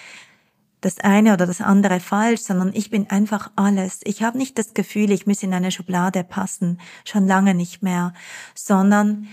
das 0.82 0.98
eine 1.00 1.32
oder 1.32 1.46
das 1.46 1.60
andere 1.60 2.00
falsch, 2.00 2.42
sondern 2.42 2.72
ich 2.74 2.90
bin 2.90 3.08
einfach 3.08 3.50
alles. 3.56 4.00
Ich 4.04 4.22
habe 4.22 4.36
nicht 4.36 4.58
das 4.58 4.74
Gefühl, 4.74 5.12
ich 5.12 5.26
muss 5.26 5.42
in 5.42 5.54
eine 5.54 5.70
Schublade 5.70 6.24
passen, 6.24 6.78
schon 7.04 7.26
lange 7.26 7.54
nicht 7.54 7.82
mehr, 7.82 8.12
sondern 8.54 9.28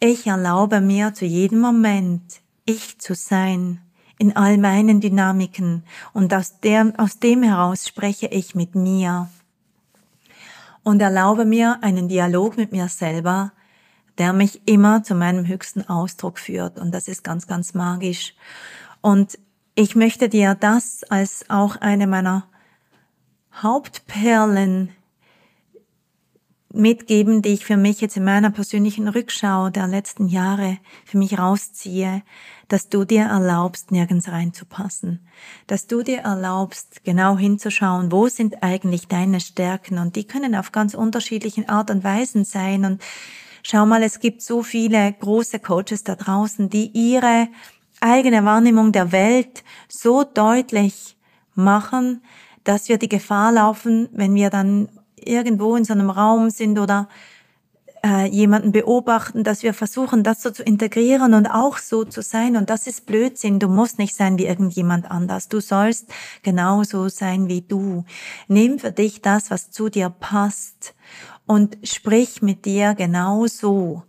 ich 0.00 0.26
erlaube 0.26 0.80
mir 0.80 1.14
zu 1.14 1.24
jedem 1.24 1.60
Moment, 1.60 2.40
ich 2.64 2.98
zu 2.98 3.14
sein, 3.14 3.80
in 4.18 4.36
all 4.36 4.58
meinen 4.58 5.00
Dynamiken 5.00 5.84
und 6.12 6.34
aus, 6.34 6.60
der, 6.60 6.92
aus 6.98 7.18
dem 7.18 7.42
heraus 7.42 7.86
spreche 7.86 8.26
ich 8.26 8.54
mit 8.54 8.74
mir 8.74 9.28
und 10.82 11.00
erlaube 11.00 11.44
mir 11.44 11.78
einen 11.82 12.08
Dialog 12.08 12.56
mit 12.56 12.72
mir 12.72 12.88
selber, 12.88 13.52
der 14.18 14.32
mich 14.32 14.66
immer 14.66 15.04
zu 15.04 15.14
meinem 15.14 15.46
höchsten 15.46 15.88
Ausdruck 15.88 16.38
führt 16.38 16.78
und 16.78 16.92
das 16.92 17.06
ist 17.06 17.22
ganz, 17.22 17.46
ganz 17.46 17.74
magisch. 17.74 18.34
Und 19.00 19.38
ich 19.76 19.94
möchte 19.94 20.28
dir 20.28 20.56
das 20.56 21.04
als 21.04 21.48
auch 21.48 21.76
eine 21.76 22.08
meiner 22.08 22.48
Hauptperlen 23.62 24.90
mitgeben, 26.72 27.40
die 27.40 27.50
ich 27.50 27.64
für 27.64 27.76
mich 27.76 28.00
jetzt 28.00 28.16
in 28.16 28.24
meiner 28.24 28.50
persönlichen 28.50 29.08
Rückschau 29.08 29.70
der 29.70 29.86
letzten 29.86 30.28
Jahre 30.28 30.78
für 31.06 31.16
mich 31.16 31.38
rausziehe, 31.38 32.22
dass 32.68 32.90
du 32.90 33.04
dir 33.04 33.22
erlaubst, 33.22 33.90
nirgends 33.90 34.28
reinzupassen, 34.28 35.26
dass 35.66 35.86
du 35.86 36.02
dir 36.02 36.18
erlaubst, 36.18 37.04
genau 37.04 37.38
hinzuschauen, 37.38 38.12
wo 38.12 38.28
sind 38.28 38.62
eigentlich 38.62 39.08
deine 39.08 39.40
Stärken? 39.40 39.98
Und 39.98 40.16
die 40.16 40.24
können 40.24 40.54
auf 40.54 40.70
ganz 40.70 40.94
unterschiedlichen 40.94 41.68
Art 41.68 41.90
und 41.90 42.04
Weisen 42.04 42.44
sein. 42.44 42.84
Und 42.84 43.02
schau 43.62 43.86
mal, 43.86 44.02
es 44.02 44.20
gibt 44.20 44.42
so 44.42 44.62
viele 44.62 45.14
große 45.14 45.60
Coaches 45.60 46.04
da 46.04 46.16
draußen, 46.16 46.68
die 46.68 46.90
ihre 46.92 47.48
eigene 48.00 48.44
Wahrnehmung 48.44 48.92
der 48.92 49.10
Welt 49.10 49.64
so 49.88 50.22
deutlich 50.22 51.16
machen, 51.54 52.22
dass 52.64 52.90
wir 52.90 52.98
die 52.98 53.08
Gefahr 53.08 53.52
laufen, 53.52 54.10
wenn 54.12 54.34
wir 54.34 54.50
dann 54.50 54.88
irgendwo 55.26 55.76
in 55.76 55.84
so 55.84 55.92
einem 55.92 56.10
Raum 56.10 56.50
sind 56.50 56.78
oder 56.78 57.08
äh, 58.04 58.26
jemanden 58.26 58.72
beobachten, 58.72 59.44
dass 59.44 59.62
wir 59.62 59.74
versuchen, 59.74 60.22
das 60.22 60.42
so 60.42 60.50
zu 60.50 60.62
integrieren 60.62 61.34
und 61.34 61.46
auch 61.46 61.78
so 61.78 62.04
zu 62.04 62.22
sein. 62.22 62.56
Und 62.56 62.70
das 62.70 62.86
ist 62.86 63.06
Blödsinn. 63.06 63.58
Du 63.58 63.68
musst 63.68 63.98
nicht 63.98 64.14
sein 64.14 64.38
wie 64.38 64.46
irgendjemand 64.46 65.10
anders. 65.10 65.48
Du 65.48 65.60
sollst 65.60 66.06
genauso 66.42 67.08
sein 67.08 67.48
wie 67.48 67.62
du. 67.62 68.04
Nimm 68.46 68.78
für 68.78 68.92
dich 68.92 69.20
das, 69.20 69.50
was 69.50 69.70
zu 69.70 69.88
dir 69.88 70.10
passt 70.10 70.94
und 71.46 71.78
sprich 71.82 72.42
mit 72.42 72.64
dir 72.64 72.94
genauso, 72.94 74.04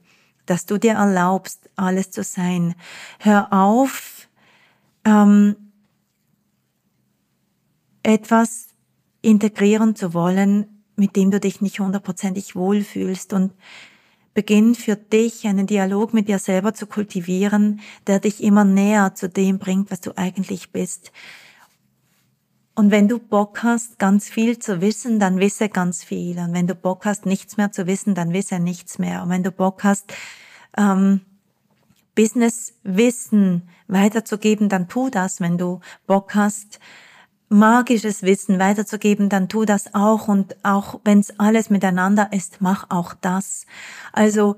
dass 0.45 0.65
du 0.65 0.77
dir 0.77 0.93
erlaubst, 0.93 1.69
alles 1.75 2.11
zu 2.11 2.23
sein. 2.23 2.75
Hör 3.19 3.51
auf, 3.51 4.27
ähm, 5.05 5.55
etwas 8.03 8.67
integrieren 9.21 9.95
zu 9.95 10.13
wollen, 10.13 10.78
mit 10.99 11.15
dem 11.15 11.31
du 11.31 11.39
dich 11.39 11.61
nicht 11.61 11.79
hundertprozentig 11.79 12.55
wohlfühlst 12.55 13.33
und 13.33 13.53
beginn 14.33 14.75
für 14.75 14.95
dich 14.95 15.47
einen 15.47 15.67
Dialog 15.67 16.13
mit 16.13 16.27
dir 16.27 16.39
selber 16.39 16.73
zu 16.73 16.85
kultivieren, 16.85 17.81
der 18.07 18.19
dich 18.19 18.43
immer 18.43 18.63
näher 18.63 19.15
zu 19.15 19.27
dem 19.27 19.57
bringt, 19.57 19.91
was 19.91 20.01
du 20.01 20.15
eigentlich 20.15 20.71
bist. 20.71 21.11
Und 22.75 22.91
wenn 22.91 23.09
du 23.09 23.19
Bock 23.19 23.63
hast, 23.63 23.99
ganz 23.99 24.29
viel 24.29 24.57
zu 24.59 24.79
wissen, 24.79 25.19
dann 25.19 25.39
wisse 25.39 25.67
ganz 25.67 26.03
viel. 26.03 26.39
Und 26.39 26.53
wenn 26.53 26.67
du 26.67 26.75
Bock 26.75 27.05
hast, 27.05 27.25
nichts 27.25 27.57
mehr 27.57 27.73
zu 27.73 27.87
wissen, 27.87 28.15
dann 28.15 28.31
wisse 28.31 28.59
nichts 28.59 28.99
mehr. 28.99 29.23
Und 29.23 29.29
wenn 29.29 29.43
du 29.43 29.51
Bock 29.51 29.83
hast, 29.83 30.13
ähm, 30.77 31.21
Business-Wissen 32.15 33.67
weiterzugeben, 33.87 34.69
dann 34.69 34.87
tu 34.87 35.09
das. 35.09 35.41
Wenn 35.41 35.57
du 35.57 35.81
Bock 36.07 36.35
hast, 36.35 36.79
magisches 37.49 38.23
Wissen 38.23 38.59
weiterzugeben, 38.59 39.27
dann 39.29 39.49
tu 39.49 39.65
das 39.65 39.93
auch 39.93 40.27
und 40.27 40.55
auch 40.63 40.99
wenn 41.03 41.19
es 41.19 41.39
alles 41.39 41.69
miteinander 41.69 42.31
ist, 42.31 42.57
mach 42.61 42.85
auch 42.89 43.13
das. 43.19 43.65
Also 44.13 44.55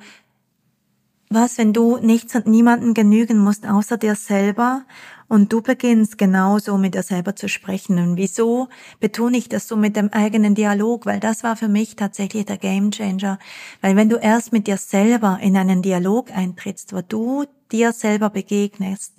was, 1.34 1.58
wenn 1.58 1.72
du 1.72 1.96
nichts 1.96 2.36
und 2.36 2.46
niemanden 2.46 2.94
genügen 2.94 3.38
musst 3.38 3.66
außer 3.66 3.98
dir 3.98 4.16
selber 4.16 4.84
und 5.30 5.54
du 5.54 5.62
beginnst 5.62 6.18
genauso 6.18 6.78
mit 6.78 6.94
dir 6.94 7.04
selber 7.04 7.38
zu 7.38 7.48
sprechen. 7.48 7.98
Und 8.00 8.18
wieso 8.18 8.68
betone 9.00 9.38
ich 9.38 9.48
das 9.48 9.66
so 9.66 9.78
mit 9.78 9.96
dem 9.96 10.12
eigenen 10.12 10.56
Dialog? 10.56 11.06
Weil 11.06 11.22
das 11.22 11.46
war 11.46 11.56
für 11.56 11.70
mich 11.70 11.96
tatsächlich 11.96 12.48
der 12.48 12.58
Gamechanger. 12.58 13.40
Weil 13.80 13.96
wenn 13.96 14.10
du 14.10 14.18
erst 14.18 14.52
mit 14.52 14.68
dir 14.68 14.76
selber 14.76 15.40
in 15.42 15.56
einen 15.56 15.82
Dialog 15.82 16.32
eintrittst, 16.32 16.92
wo 16.92 17.00
du 17.02 17.46
dir 17.72 17.94
selber 17.94 18.30
begegnest 18.30 19.14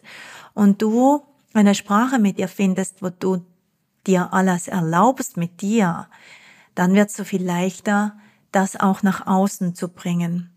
und 0.53 0.83
du 0.83 1.23
eine 1.55 1.75
Sprache 1.75 2.19
mit 2.19 2.39
dir 2.39 2.49
findest, 2.49 3.03
wo 3.03 3.09
du 3.09 3.43
dir 4.07 4.33
alles 4.33 4.69
erlaubst 4.69 5.37
mit 5.37 5.61
dir, 5.61 6.09
dann 6.75 6.95
wird 6.95 7.11
es 7.11 7.17
so 7.17 7.25
viel 7.25 7.45
leichter, 7.45 8.17
das 8.51 8.79
auch 8.79 9.03
nach 9.03 9.27
außen 9.27 9.75
zu 9.75 9.88
bringen. 9.88 10.53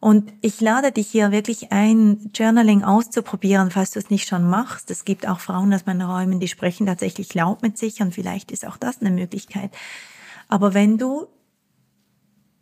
Und 0.00 0.32
ich 0.40 0.60
lade 0.60 0.92
dich 0.92 1.08
hier 1.08 1.32
wirklich 1.32 1.72
ein, 1.72 2.30
Journaling 2.34 2.84
auszuprobieren, 2.84 3.70
falls 3.70 3.90
du 3.90 3.98
es 3.98 4.10
nicht 4.10 4.28
schon 4.28 4.48
machst. 4.48 4.90
Es 4.90 5.04
gibt 5.04 5.26
auch 5.26 5.40
Frauen 5.40 5.74
aus 5.74 5.86
meinen 5.86 6.02
Räumen, 6.02 6.40
die 6.40 6.48
sprechen 6.48 6.86
tatsächlich 6.86 7.34
laut 7.34 7.62
mit 7.62 7.76
sich 7.76 8.00
und 8.00 8.14
vielleicht 8.14 8.52
ist 8.52 8.66
auch 8.66 8.76
das 8.76 9.00
eine 9.00 9.10
Möglichkeit. 9.10 9.72
Aber 10.48 10.74
wenn 10.74 10.98
du 10.98 11.26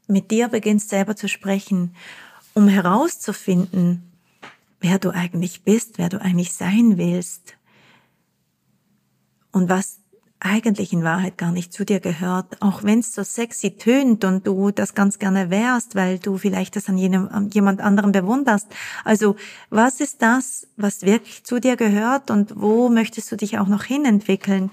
mit 0.08 0.30
dir 0.30 0.48
beginnst 0.48 0.88
selber 0.88 1.16
zu 1.16 1.28
sprechen, 1.28 1.94
um 2.54 2.68
herauszufinden, 2.68 4.12
wer 4.80 4.98
du 4.98 5.10
eigentlich 5.10 5.64
bist, 5.64 5.98
wer 5.98 6.08
du 6.08 6.20
eigentlich 6.20 6.54
sein 6.54 6.96
willst 6.96 7.56
und 9.52 9.68
was 9.68 9.98
eigentlich 10.40 10.92
in 10.92 11.02
Wahrheit 11.02 11.38
gar 11.38 11.50
nicht 11.50 11.72
zu 11.72 11.84
dir 11.84 12.00
gehört, 12.00 12.60
auch 12.60 12.82
wenn 12.84 12.98
es 12.98 13.14
so 13.14 13.22
sexy 13.22 13.76
tönt 13.76 14.24
und 14.24 14.46
du 14.46 14.70
das 14.70 14.94
ganz 14.94 15.18
gerne 15.18 15.50
wärst, 15.50 15.94
weil 15.94 16.18
du 16.18 16.36
vielleicht 16.36 16.76
das 16.76 16.88
an, 16.88 16.98
jenem, 16.98 17.28
an 17.28 17.48
jemand 17.50 17.80
anderem 17.80 18.12
bewunderst. 18.12 18.68
Also 19.04 19.36
was 19.70 20.00
ist 20.00 20.20
das, 20.20 20.66
was 20.76 21.02
wirklich 21.02 21.44
zu 21.44 21.58
dir 21.58 21.76
gehört 21.76 22.30
und 22.30 22.52
wo 22.56 22.88
möchtest 22.88 23.32
du 23.32 23.36
dich 23.36 23.58
auch 23.58 23.66
noch 23.68 23.84
hinentwickeln? 23.84 24.70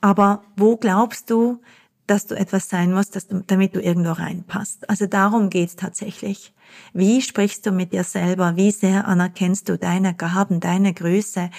Aber 0.00 0.42
wo 0.56 0.76
glaubst 0.76 1.30
du, 1.30 1.60
dass 2.06 2.26
du 2.26 2.34
etwas 2.34 2.68
sein 2.68 2.92
musst, 2.92 3.14
dass 3.14 3.28
du, 3.28 3.44
damit 3.46 3.76
du 3.76 3.80
irgendwo 3.80 4.12
reinpasst? 4.12 4.90
Also 4.90 5.06
darum 5.06 5.50
geht's 5.50 5.76
tatsächlich. 5.76 6.52
Wie 6.92 7.22
sprichst 7.22 7.64
du 7.66 7.70
mit 7.70 7.92
dir 7.92 8.02
selber? 8.02 8.56
Wie 8.56 8.72
sehr 8.72 9.06
anerkennst 9.06 9.68
du 9.68 9.78
deine 9.78 10.14
Gaben, 10.14 10.58
deine 10.58 10.92
Größe? 10.92 11.50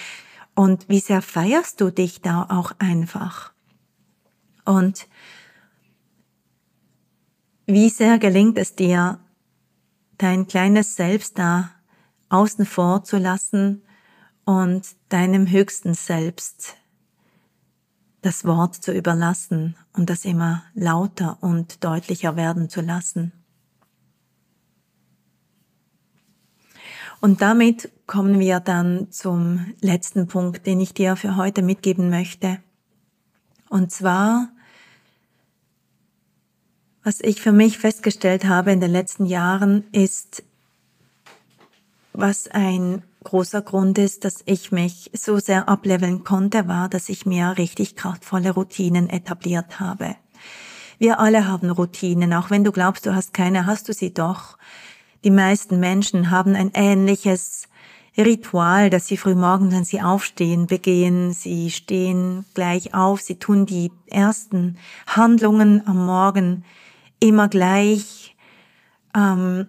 Und 0.54 0.88
wie 0.88 1.00
sehr 1.00 1.22
feierst 1.22 1.80
du 1.80 1.90
dich 1.90 2.20
da 2.20 2.46
auch 2.48 2.72
einfach? 2.78 3.52
Und 4.64 5.08
wie 7.66 7.88
sehr 7.88 8.18
gelingt 8.18 8.58
es 8.58 8.74
dir, 8.74 9.20
dein 10.18 10.46
kleines 10.46 10.96
Selbst 10.96 11.38
da 11.38 11.70
außen 12.28 12.66
vor 12.66 13.04
zu 13.04 13.18
lassen 13.18 13.82
und 14.44 14.86
deinem 15.08 15.48
höchsten 15.48 15.94
Selbst 15.94 16.76
das 18.22 18.44
Wort 18.44 18.76
zu 18.76 18.92
überlassen 18.92 19.76
und 19.92 20.08
das 20.08 20.24
immer 20.24 20.62
lauter 20.74 21.38
und 21.40 21.82
deutlicher 21.82 22.36
werden 22.36 22.68
zu 22.68 22.80
lassen. 22.80 23.32
Und 27.20 27.42
damit 27.42 27.90
kommen 28.12 28.38
wir 28.38 28.60
dann 28.60 29.10
zum 29.10 29.72
letzten 29.80 30.26
Punkt, 30.26 30.66
den 30.66 30.80
ich 30.80 30.92
dir 30.92 31.16
für 31.16 31.36
heute 31.36 31.62
mitgeben 31.62 32.10
möchte. 32.10 32.58
Und 33.70 33.90
zwar, 33.90 34.50
was 37.02 37.20
ich 37.22 37.40
für 37.40 37.52
mich 37.52 37.78
festgestellt 37.78 38.44
habe 38.44 38.70
in 38.70 38.80
den 38.80 38.90
letzten 38.90 39.24
Jahren, 39.24 39.84
ist, 39.92 40.42
was 42.12 42.48
ein 42.48 43.02
großer 43.24 43.62
Grund 43.62 43.96
ist, 43.96 44.26
dass 44.26 44.42
ich 44.44 44.72
mich 44.72 45.10
so 45.14 45.38
sehr 45.38 45.70
ableveln 45.70 46.22
konnte, 46.22 46.68
war, 46.68 46.90
dass 46.90 47.08
ich 47.08 47.24
mir 47.24 47.56
richtig 47.56 47.96
kraftvolle 47.96 48.50
Routinen 48.50 49.08
etabliert 49.08 49.80
habe. 49.80 50.16
Wir 50.98 51.18
alle 51.18 51.48
haben 51.48 51.70
Routinen, 51.70 52.34
auch 52.34 52.50
wenn 52.50 52.62
du 52.62 52.72
glaubst, 52.72 53.06
du 53.06 53.14
hast 53.14 53.32
keine, 53.32 53.64
hast 53.64 53.88
du 53.88 53.94
sie 53.94 54.12
doch. 54.12 54.58
Die 55.24 55.30
meisten 55.30 55.80
Menschen 55.80 56.30
haben 56.30 56.54
ein 56.54 56.72
ähnliches 56.74 57.68
Ritual, 58.16 58.90
dass 58.90 59.06
sie 59.06 59.16
früh 59.16 59.34
morgens, 59.34 59.74
wenn 59.74 59.84
sie 59.84 60.02
aufstehen, 60.02 60.66
begehen. 60.66 61.32
Sie 61.32 61.70
stehen 61.70 62.44
gleich 62.54 62.94
auf, 62.94 63.20
sie 63.22 63.36
tun 63.36 63.64
die 63.64 63.90
ersten 64.06 64.76
Handlungen 65.06 65.86
am 65.86 66.04
Morgen 66.04 66.64
immer 67.20 67.48
gleich. 67.48 68.36
Ähm, 69.16 69.66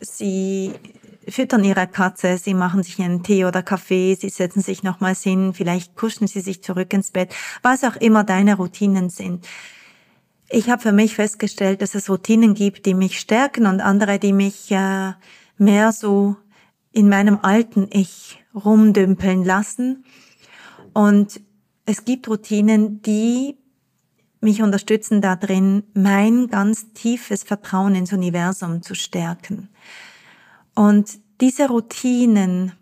sie 0.00 0.72
füttern 1.28 1.62
ihre 1.62 1.86
Katze, 1.86 2.38
sie 2.38 2.54
machen 2.54 2.82
sich 2.82 2.98
einen 3.00 3.22
Tee 3.22 3.44
oder 3.44 3.62
Kaffee, 3.62 4.16
sie 4.18 4.30
setzen 4.30 4.62
sich 4.62 4.82
nochmals 4.82 5.22
hin, 5.22 5.52
vielleicht 5.54 5.94
kuschen 5.94 6.26
sie 6.26 6.40
sich 6.40 6.62
zurück 6.62 6.92
ins 6.92 7.10
Bett, 7.10 7.34
was 7.62 7.84
auch 7.84 7.96
immer 7.96 8.24
deine 8.24 8.56
Routinen 8.56 9.10
sind. 9.10 9.46
Ich 10.48 10.70
habe 10.70 10.80
für 10.80 10.92
mich 10.92 11.14
festgestellt, 11.14 11.82
dass 11.82 11.94
es 11.94 12.08
Routinen 12.08 12.54
gibt, 12.54 12.86
die 12.86 12.94
mich 12.94 13.20
stärken 13.20 13.66
und 13.66 13.80
andere, 13.80 14.18
die 14.18 14.32
mich 14.32 14.70
äh, 14.70 15.12
mehr 15.58 15.92
so 15.92 16.36
in 16.98 17.08
meinem 17.08 17.38
alten 17.42 17.86
Ich 17.92 18.42
rumdümpeln 18.52 19.44
lassen. 19.44 20.04
Und 20.92 21.40
es 21.86 22.04
gibt 22.04 22.26
Routinen, 22.26 23.02
die 23.02 23.56
mich 24.40 24.62
unterstützen 24.62 25.20
darin, 25.20 25.84
mein 25.94 26.48
ganz 26.48 26.92
tiefes 26.94 27.44
Vertrauen 27.44 27.94
ins 27.94 28.12
Universum 28.12 28.82
zu 28.82 28.96
stärken. 28.96 29.68
Und 30.74 31.20
diese 31.40 31.68
Routinen, 31.68 32.72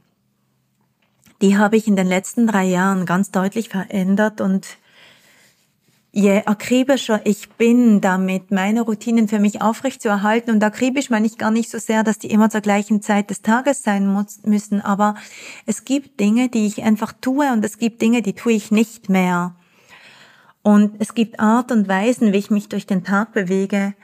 die 1.42 1.58
habe 1.58 1.76
ich 1.76 1.86
in 1.86 1.96
den 1.96 2.06
letzten 2.06 2.46
drei 2.46 2.64
Jahren 2.64 3.04
ganz 3.04 3.32
deutlich 3.32 3.68
verändert 3.68 4.40
und 4.40 4.78
je 6.16 6.42
akribischer 6.46 7.20
ich 7.24 7.50
bin 7.50 8.00
damit, 8.00 8.50
meine 8.50 8.80
Routinen 8.80 9.28
für 9.28 9.38
mich 9.38 9.60
aufrechtzuerhalten, 9.60 10.50
und 10.50 10.64
akribisch 10.64 11.10
meine 11.10 11.26
ich 11.26 11.36
gar 11.36 11.50
nicht 11.50 11.70
so 11.70 11.78
sehr, 11.78 12.04
dass 12.04 12.18
die 12.18 12.30
immer 12.30 12.48
zur 12.48 12.62
gleichen 12.62 13.02
Zeit 13.02 13.28
des 13.28 13.42
Tages 13.42 13.82
sein 13.82 14.10
muss, 14.10 14.42
müssen, 14.42 14.80
aber 14.80 15.16
es 15.66 15.84
gibt 15.84 16.18
Dinge, 16.18 16.48
die 16.48 16.66
ich 16.66 16.82
einfach 16.82 17.12
tue 17.20 17.52
und 17.52 17.62
es 17.62 17.76
gibt 17.76 18.00
Dinge, 18.00 18.22
die 18.22 18.32
tue 18.32 18.52
ich 18.52 18.70
nicht 18.70 19.10
mehr. 19.10 19.56
Und 20.62 20.94
es 21.00 21.12
gibt 21.12 21.38
Art 21.38 21.70
und 21.70 21.86
Weisen, 21.86 22.32
wie 22.32 22.38
ich 22.38 22.50
mich 22.50 22.70
durch 22.70 22.86
den 22.86 23.04
Tag 23.04 23.34
bewege, 23.34 23.94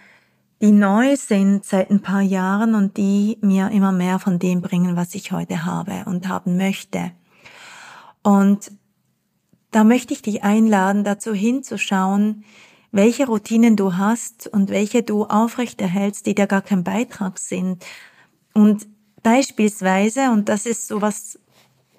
die 0.61 0.71
neu 0.71 1.17
sind 1.17 1.65
seit 1.65 1.91
ein 1.91 2.03
paar 2.03 2.21
Jahren 2.21 2.75
und 2.75 2.99
die 2.99 3.39
mir 3.41 3.71
immer 3.71 3.91
mehr 3.91 4.19
von 4.19 4.39
dem 4.39 4.61
bringen, 4.61 4.97
was 4.97 5.15
ich 5.15 5.33
heute 5.33 5.65
habe 5.65 6.05
und 6.05 6.29
haben 6.29 6.59
möchte. 6.59 7.13
Und 8.23 8.71
da 9.73 9.85
möchte 9.85 10.15
ich 10.15 10.23
dich 10.23 10.45
einladen, 10.45 11.03
dazu 11.03 11.35
hinzuschauen, 11.35 12.45
welche 12.93 13.27
Routinen 13.27 13.75
du 13.75 13.97
hast 13.97 14.47
und 14.47 14.71
welche 14.71 15.03
du 15.03 15.25
aufrechterhältst, 15.25 16.27
die 16.27 16.35
dir 16.35 16.47
gar 16.47 16.63
kein 16.63 16.85
Beitrag 16.85 17.39
sind. 17.39 17.85
Und 18.53 18.87
beispielsweise, 19.23 20.31
und 20.31 20.51
das 20.51 20.67
ist 20.67 20.89
so 20.89 21.01
was, 21.01 21.39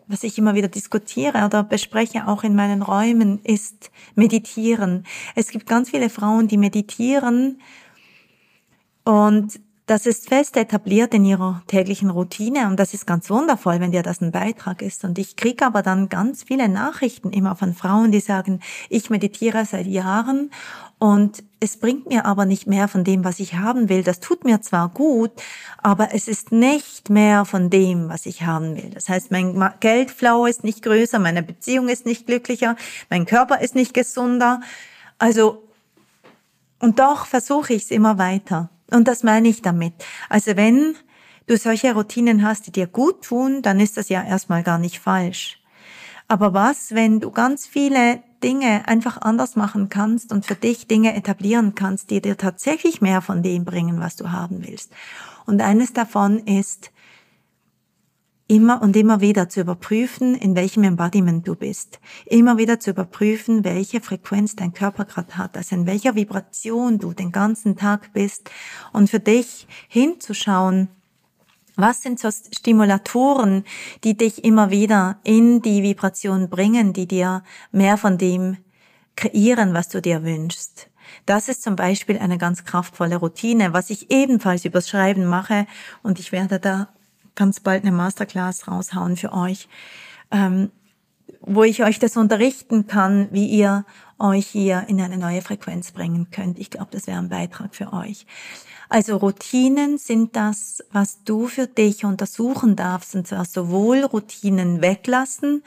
was 0.08 0.24
ich 0.24 0.38
immer 0.38 0.54
wieder 0.54 0.68
diskutiere 0.68 1.46
oder 1.46 1.64
bespreche 1.64 2.28
auch 2.28 2.44
in 2.44 2.56
meinen 2.56 2.84
Räumen, 2.84 3.40
ist 3.44 3.90
meditieren. 4.14 5.06
Es 5.34 5.50
gibt 5.50 5.66
ganz 5.66 5.90
viele 5.90 6.12
Frauen, 6.12 6.48
die 6.48 6.58
meditieren 6.58 7.60
und 9.04 9.60
das 9.86 10.06
ist 10.06 10.30
fest 10.30 10.56
etabliert 10.56 11.14
in 11.14 11.26
ihrer 11.26 11.62
täglichen 11.68 12.10
Routine 12.10 12.68
und 12.68 12.80
das 12.80 12.94
ist 12.94 13.06
ganz 13.06 13.30
wundervoll, 13.30 13.82
wenn 13.82 13.92
dir 13.92 14.02
das 14.02 14.22
ein 14.22 14.32
Beitrag 14.32 14.82
ist. 14.82 15.04
Und 15.04 15.20
ich 15.20 15.36
kriege 15.36 15.66
aber 15.66 15.82
dann 15.82 16.08
ganz 16.08 16.44
viele 16.44 16.70
Nachrichten 16.70 17.32
immer 17.32 17.58
von 17.58 17.74
Frauen, 17.74 18.12
die 18.12 18.22
sagen, 18.22 18.62
ich 18.90 19.10
meditiere 19.10 19.66
seit 19.66 19.86
Jahren 19.86 20.52
und 21.00 21.44
es 21.60 21.76
bringt 21.76 22.08
mir 22.08 22.26
aber 22.26 22.46
nicht 22.46 22.66
mehr 22.66 22.88
von 22.88 23.04
dem, 23.04 23.26
was 23.26 23.42
ich 23.42 23.56
haben 23.56 23.90
will. 23.90 24.04
Das 24.04 24.22
tut 24.22 24.46
mir 24.46 24.62
zwar 24.62 24.88
gut, 24.88 25.32
aber 25.80 26.14
es 26.14 26.30
ist 26.30 26.54
nicht 26.54 27.10
mehr 27.10 27.44
von 27.44 27.70
dem, 27.70 28.08
was 28.08 28.26
ich 28.26 28.44
haben 28.44 28.78
will. 28.78 28.90
Das 28.94 29.10
heißt, 29.10 29.32
mein 29.32 29.74
Geldflow 29.82 30.46
ist 30.46 30.64
nicht 30.64 30.82
größer, 30.82 31.20
meine 31.20 31.44
Beziehung 31.44 31.90
ist 31.90 32.06
nicht 32.06 32.26
glücklicher, 32.26 32.78
mein 33.10 33.26
Körper 33.26 33.60
ist 33.60 33.76
nicht 33.76 33.94
gesunder. 33.94 34.62
Also, 35.18 35.68
und 36.80 37.00
doch 37.00 37.26
versuche 37.26 37.74
ich 37.74 37.84
es 37.84 37.92
immer 37.92 38.18
weiter. 38.18 38.70
Und 38.94 39.08
das 39.08 39.24
meine 39.24 39.48
ich 39.50 39.62
damit. 39.62 39.94
Also 40.30 40.56
wenn 40.56 40.96
du 41.48 41.58
solche 41.58 41.94
Routinen 41.94 42.44
hast, 42.44 42.68
die 42.68 42.72
dir 42.72 42.88
gut 42.88 43.24
tun, 43.24 43.62
dann 43.62 43.80
ist 43.80 43.98
das 43.98 44.10
ja 44.10 44.24
erstmal 44.24 44.64
gar 44.64 44.78
nicht 44.78 45.00
falsch. 45.00 45.60
Aber 46.28 46.54
was, 46.54 46.94
wenn 46.94 47.20
du 47.20 47.32
ganz 47.32 47.66
viele 47.66 48.22
Dinge 48.44 48.88
einfach 48.88 49.22
anders 49.22 49.56
machen 49.56 49.90
kannst 49.90 50.32
und 50.32 50.46
für 50.46 50.56
dich 50.56 50.88
Dinge 50.88 51.16
etablieren 51.16 51.76
kannst, 51.76 52.12
die 52.12 52.22
dir 52.22 52.38
tatsächlich 52.38 53.02
mehr 53.02 53.22
von 53.22 53.42
dem 53.42 53.66
bringen, 53.66 54.00
was 54.00 54.16
du 54.16 54.32
haben 54.32 54.66
willst? 54.66 54.92
Und 55.46 55.62
eines 55.62 55.94
davon 55.94 56.40
ist, 56.40 56.92
immer 58.48 58.82
und 58.82 58.96
immer 58.96 59.22
wieder 59.22 59.50
zu 59.50 59.62
überprüfen, 59.62 60.36
in 60.36 60.56
welchem 60.56 60.84
Embodiment 60.84 61.48
du 61.48 61.56
bist. 61.56 62.00
Immer 62.26 62.58
wieder 62.58 62.80
zu 62.80 62.92
überprüfen, 62.92 63.64
welche 63.64 64.02
Frequenz 64.02 64.56
dein 64.56 64.74
Körper 64.74 65.06
gerade 65.06 65.38
hat, 65.38 65.56
also 65.58 65.76
in 65.76 65.86
welcher 65.86 66.16
Vibration 66.16 67.00
du 67.00 67.14
den 67.14 67.32
ganzen 67.32 67.78
Tag 67.78 68.12
bist 68.14 68.50
und 68.92 69.10
für 69.10 69.20
dich 69.20 69.68
hinzuschauen, 69.88 70.90
was 71.76 72.02
sind 72.02 72.20
so 72.20 72.30
Stimulatoren, 72.30 73.64
die 74.04 74.16
dich 74.16 74.44
immer 74.44 74.70
wieder 74.70 75.20
in 75.24 75.62
die 75.62 75.82
Vibration 75.82 76.50
bringen, 76.50 76.94
die 76.94 77.08
dir 77.08 77.44
mehr 77.72 77.98
von 77.98 78.18
dem 78.18 78.58
kreieren, 79.16 79.74
was 79.74 79.90
du 79.90 80.02
dir 80.02 80.24
wünschst? 80.24 80.90
Das 81.26 81.50
ist 81.50 81.64
zum 81.64 81.76
Beispiel 81.76 82.18
eine 82.18 82.38
ganz 82.38 82.64
kraftvolle 82.64 83.18
Routine, 83.18 83.74
was 83.74 83.90
ich 83.90 84.12
ebenfalls 84.12 84.66
übers 84.66 84.90
Schreiben 84.90 85.26
mache 85.26 85.66
und 86.02 86.20
ich 86.20 86.32
werde 86.32 86.60
da 86.60 86.90
ganz 87.36 87.60
bald 87.60 87.84
eine 87.84 87.92
Masterclass 87.92 88.68
raushauen 88.68 89.18
für 89.18 89.34
euch, 89.34 89.68
ähm, 90.32 90.72
wo 91.42 91.64
ich 91.64 91.84
euch 91.84 92.00
das 92.00 92.18
unterrichten 92.18 92.88
kann, 92.88 93.28
wie 93.32 93.48
ihr 93.48 93.86
euch 94.20 94.48
hier 94.48 94.86
in 94.88 95.02
eine 95.02 95.18
neue 95.18 95.42
Frequenz 95.42 95.92
bringen 95.92 96.28
könnt. 96.32 96.60
Ich 96.60 96.70
glaube, 96.70 96.90
das 96.92 97.08
wäre 97.08 97.20
ein 97.20 97.30
Beitrag 97.30 97.76
für 97.76 97.92
euch. 97.94 98.26
Also 98.90 99.18
Routinen 99.18 99.98
sind 99.98 100.36
das, 100.36 100.84
was 100.92 101.24
du 101.24 101.48
für 101.48 101.68
dich 101.68 102.06
untersuchen 102.06 102.76
darfst, 102.76 103.16
und 103.16 103.28
zwar 103.28 103.46
sowohl 103.46 104.04
Routinen 104.04 104.82
weglassen, 104.82 105.64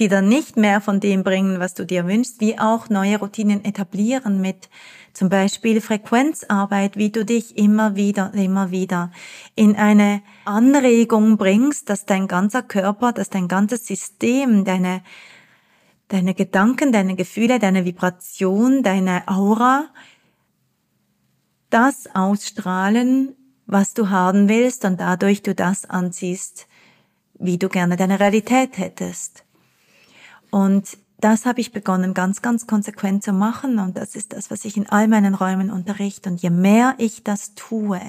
die 0.00 0.08
dann 0.08 0.28
nicht 0.28 0.56
mehr 0.56 0.80
von 0.80 0.98
dem 0.98 1.22
bringen, 1.22 1.60
was 1.60 1.74
du 1.74 1.84
dir 1.84 2.06
wünschst, 2.06 2.40
wie 2.40 2.58
auch 2.58 2.88
neue 2.88 3.18
Routinen 3.18 3.64
etablieren 3.64 4.40
mit 4.40 4.68
zum 5.12 5.28
Beispiel 5.28 5.80
Frequenzarbeit, 5.80 6.96
wie 6.96 7.10
du 7.10 7.24
dich 7.24 7.56
immer 7.56 7.96
wieder, 7.96 8.32
immer 8.34 8.70
wieder 8.70 9.10
in 9.54 9.76
eine 9.76 10.22
Anregung 10.44 11.36
bringst, 11.36 11.90
dass 11.90 12.06
dein 12.06 12.28
ganzer 12.28 12.62
Körper, 12.62 13.12
dass 13.12 13.30
dein 13.30 13.48
ganzes 13.48 13.86
System, 13.86 14.64
deine, 14.64 15.02
deine 16.08 16.34
Gedanken, 16.34 16.92
deine 16.92 17.16
Gefühle, 17.16 17.58
deine 17.58 17.84
Vibration, 17.84 18.82
deine 18.82 19.26
Aura, 19.26 19.86
das 21.70 22.08
ausstrahlen, 22.14 23.36
was 23.66 23.94
du 23.94 24.10
haben 24.10 24.48
willst 24.48 24.84
und 24.84 25.00
dadurch 25.00 25.42
du 25.42 25.54
das 25.54 25.88
anziehst, 25.88 26.66
wie 27.34 27.58
du 27.58 27.68
gerne 27.68 27.96
deine 27.96 28.20
Realität 28.20 28.76
hättest. 28.78 29.44
Und 30.50 30.98
das 31.20 31.46
habe 31.46 31.60
ich 31.60 31.72
begonnen, 31.72 32.14
ganz, 32.14 32.42
ganz 32.42 32.66
konsequent 32.66 33.22
zu 33.22 33.32
machen. 33.32 33.78
Und 33.78 33.96
das 33.96 34.16
ist 34.16 34.32
das, 34.32 34.50
was 34.50 34.64
ich 34.64 34.76
in 34.76 34.88
all 34.88 35.08
meinen 35.08 35.34
Räumen 35.34 35.70
unterrichte. 35.70 36.30
Und 36.30 36.42
je 36.42 36.50
mehr 36.50 36.94
ich 36.98 37.22
das 37.24 37.54
tue, 37.54 38.00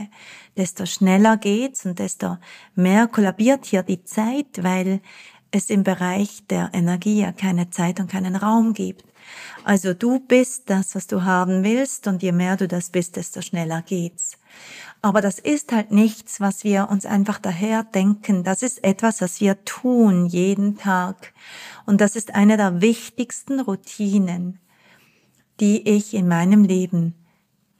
desto 0.57 0.85
schneller 0.85 1.37
geht's 1.37 1.85
und 1.85 1.99
desto 1.99 2.37
mehr 2.75 3.07
kollabiert 3.07 3.65
hier 3.65 3.83
die 3.83 4.03
Zeit, 4.03 4.63
weil 4.63 5.01
es 5.51 5.69
im 5.69 5.83
Bereich 5.83 6.45
der 6.49 6.69
Energie 6.73 7.21
ja 7.21 7.31
keine 7.31 7.69
Zeit 7.69 7.99
und 7.99 8.09
keinen 8.09 8.35
Raum 8.35 8.73
gibt. 8.73 9.03
Also 9.63 9.93
du 9.93 10.19
bist 10.19 10.69
das, 10.69 10.95
was 10.95 11.07
du 11.07 11.23
haben 11.23 11.63
willst 11.63 12.07
und 12.07 12.23
je 12.23 12.31
mehr 12.31 12.57
du 12.57 12.67
das 12.67 12.89
bist, 12.89 13.15
desto 13.15 13.41
schneller 13.41 13.81
geht's. 13.81 14.37
Aber 15.01 15.21
das 15.21 15.39
ist 15.39 15.71
halt 15.71 15.91
nichts, 15.91 16.39
was 16.39 16.63
wir 16.63 16.89
uns 16.89 17.05
einfach 17.05 17.39
daher 17.39 17.83
denken. 17.83 18.43
Das 18.43 18.63
ist 18.63 18.83
etwas, 18.83 19.21
was 19.21 19.41
wir 19.41 19.63
tun 19.65 20.25
jeden 20.25 20.77
Tag. 20.77 21.33
Und 21.85 22.01
das 22.01 22.15
ist 22.15 22.35
eine 22.35 22.57
der 22.57 22.81
wichtigsten 22.81 23.59
Routinen, 23.59 24.59
die 25.59 25.87
ich 25.87 26.13
in 26.13 26.27
meinem 26.27 26.63
Leben 26.63 27.15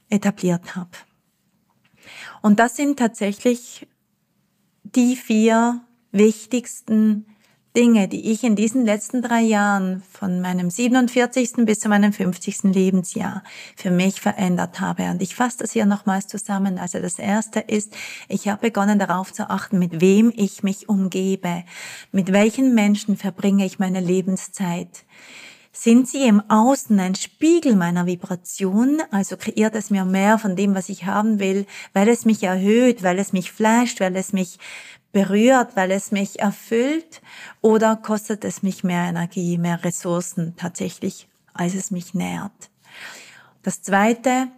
etabliert 0.08 0.76
habe. 0.76 0.90
Und 2.42 2.58
das 2.58 2.76
sind 2.76 2.98
tatsächlich 2.98 3.86
die 4.82 5.16
vier 5.16 5.80
wichtigsten 6.10 7.26
Dinge, 7.74 8.06
die 8.06 8.30
ich 8.30 8.44
in 8.44 8.54
diesen 8.54 8.84
letzten 8.84 9.22
drei 9.22 9.40
Jahren 9.40 10.02
von 10.12 10.42
meinem 10.42 10.68
47. 10.68 11.64
bis 11.64 11.80
zu 11.80 11.88
meinem 11.88 12.12
50. 12.12 12.64
Lebensjahr 12.64 13.42
für 13.76 13.90
mich 13.90 14.20
verändert 14.20 14.78
habe. 14.78 15.04
Und 15.04 15.22
ich 15.22 15.34
fasse 15.34 15.58
das 15.60 15.72
hier 15.72 15.86
nochmals 15.86 16.26
zusammen. 16.26 16.78
Also 16.78 17.00
das 17.00 17.18
erste 17.18 17.60
ist, 17.60 17.94
ich 18.28 18.48
habe 18.48 18.60
begonnen 18.60 18.98
darauf 18.98 19.32
zu 19.32 19.48
achten, 19.48 19.78
mit 19.78 20.02
wem 20.02 20.30
ich 20.36 20.62
mich 20.62 20.90
umgebe. 20.90 21.64
Mit 22.10 22.30
welchen 22.30 22.74
Menschen 22.74 23.16
verbringe 23.16 23.64
ich 23.64 23.78
meine 23.78 24.00
Lebenszeit. 24.00 25.04
Sind 25.72 26.06
sie 26.06 26.26
im 26.26 26.42
Außen 26.50 27.00
ein 27.00 27.14
Spiegel 27.14 27.74
meiner 27.74 28.04
Vibration, 28.04 29.00
also 29.10 29.38
kreiert 29.38 29.74
es 29.74 29.88
mir 29.88 30.04
mehr 30.04 30.36
von 30.36 30.54
dem, 30.54 30.74
was 30.74 30.90
ich 30.90 31.06
haben 31.06 31.38
will, 31.38 31.64
weil 31.94 32.08
es 32.08 32.26
mich 32.26 32.42
erhöht, 32.42 33.02
weil 33.02 33.18
es 33.18 33.32
mich 33.32 33.50
flasht, 33.50 33.98
weil 34.00 34.14
es 34.16 34.34
mich 34.34 34.58
berührt, 35.12 35.76
weil 35.76 35.90
es 35.90 36.10
mich 36.10 36.40
erfüllt, 36.40 37.20
oder 37.60 37.96
kostet 37.96 38.44
es 38.44 38.62
mich 38.62 38.82
mehr 38.82 39.04
Energie, 39.04 39.58
mehr 39.58 39.84
Ressourcen 39.84 40.54
tatsächlich, 40.56 41.28
als 41.52 41.74
es 41.74 41.90
mich 41.90 42.14
nährt. 42.14 42.70
Das 43.62 43.82
Zweite, 43.82 44.48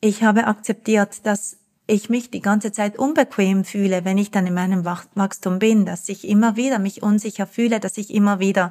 ich 0.00 0.22
habe 0.22 0.46
akzeptiert, 0.46 1.26
dass 1.26 1.56
ich 1.86 2.08
mich 2.08 2.30
die 2.30 2.40
ganze 2.40 2.72
Zeit 2.72 2.98
unbequem 2.98 3.64
fühle, 3.64 4.04
wenn 4.04 4.18
ich 4.18 4.30
dann 4.30 4.46
in 4.46 4.54
meinem 4.54 4.84
Wachstum 4.84 5.58
bin, 5.58 5.84
dass 5.84 6.08
ich 6.08 6.26
immer 6.26 6.56
wieder 6.56 6.78
mich 6.78 7.02
unsicher 7.02 7.46
fühle, 7.46 7.80
dass 7.80 7.98
ich 7.98 8.12
immer 8.14 8.38
wieder 8.38 8.70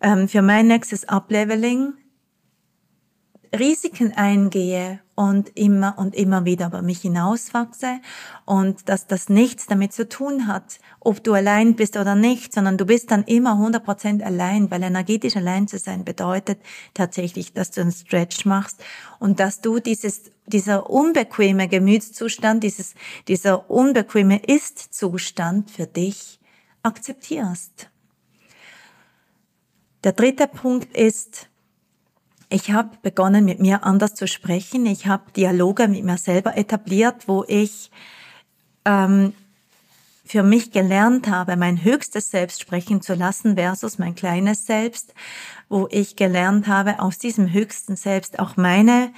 ähm, 0.00 0.28
für 0.28 0.42
mein 0.42 0.66
nächstes 0.66 1.08
Upleveling 1.08 1.94
Risiken 3.56 4.12
eingehe 4.12 5.00
und 5.14 5.56
immer 5.56 5.98
und 5.98 6.14
immer 6.14 6.44
wieder 6.44 6.66
über 6.66 6.82
mich 6.82 7.00
hinauswachse 7.00 8.00
und 8.44 8.88
dass 8.88 9.06
das 9.06 9.28
nichts 9.28 9.66
damit 9.66 9.92
zu 9.92 10.08
tun 10.08 10.46
hat, 10.46 10.78
ob 11.00 11.24
du 11.24 11.32
allein 11.32 11.74
bist 11.74 11.96
oder 11.96 12.14
nicht, 12.14 12.52
sondern 12.52 12.76
du 12.76 12.86
bist 12.86 13.10
dann 13.10 13.24
immer 13.24 13.54
100% 13.54 14.22
allein, 14.22 14.70
weil 14.70 14.82
energetisch 14.82 15.36
allein 15.36 15.68
zu 15.68 15.78
sein 15.78 16.04
bedeutet 16.04 16.58
tatsächlich, 16.94 17.52
dass 17.52 17.70
du 17.70 17.80
einen 17.80 17.92
Stretch 17.92 18.44
machst 18.44 18.82
und 19.18 19.40
dass 19.40 19.60
du 19.60 19.80
dieses, 19.80 20.30
dieser 20.46 20.90
unbequeme 20.90 21.68
Gemütszustand, 21.68 22.62
dieses, 22.62 22.94
dieser 23.26 23.70
unbequeme 23.70 24.38
Ist-Zustand 24.44 25.70
für 25.70 25.86
dich 25.86 26.38
akzeptierst. 26.82 27.90
Der 30.04 30.12
dritte 30.12 30.46
Punkt 30.46 30.94
ist, 30.96 31.48
ich 32.48 32.70
habe 32.70 32.90
begonnen, 33.02 33.44
mit 33.44 33.60
mir 33.60 33.84
anders 33.84 34.14
zu 34.14 34.28
sprechen. 34.28 34.86
Ich 34.86 35.06
habe 35.06 35.30
Dialoge 35.32 35.88
mit 35.88 36.04
mir 36.04 36.18
selber 36.18 36.56
etabliert, 36.56 37.26
wo 37.26 37.44
ich 37.48 37.90
ähm, 38.84 39.32
für 40.24 40.42
mich 40.42 40.72
gelernt 40.72 41.28
habe, 41.28 41.56
mein 41.56 41.82
höchstes 41.82 42.30
Selbst 42.30 42.60
sprechen 42.60 43.00
zu 43.00 43.14
lassen 43.14 43.56
versus 43.56 43.98
mein 43.98 44.14
kleines 44.14 44.66
Selbst, 44.66 45.14
wo 45.68 45.88
ich 45.90 46.16
gelernt 46.16 46.66
habe, 46.66 47.00
aus 47.00 47.18
diesem 47.18 47.52
höchsten 47.52 47.96
Selbst 47.96 48.38
auch 48.38 48.56
meine 48.56 49.12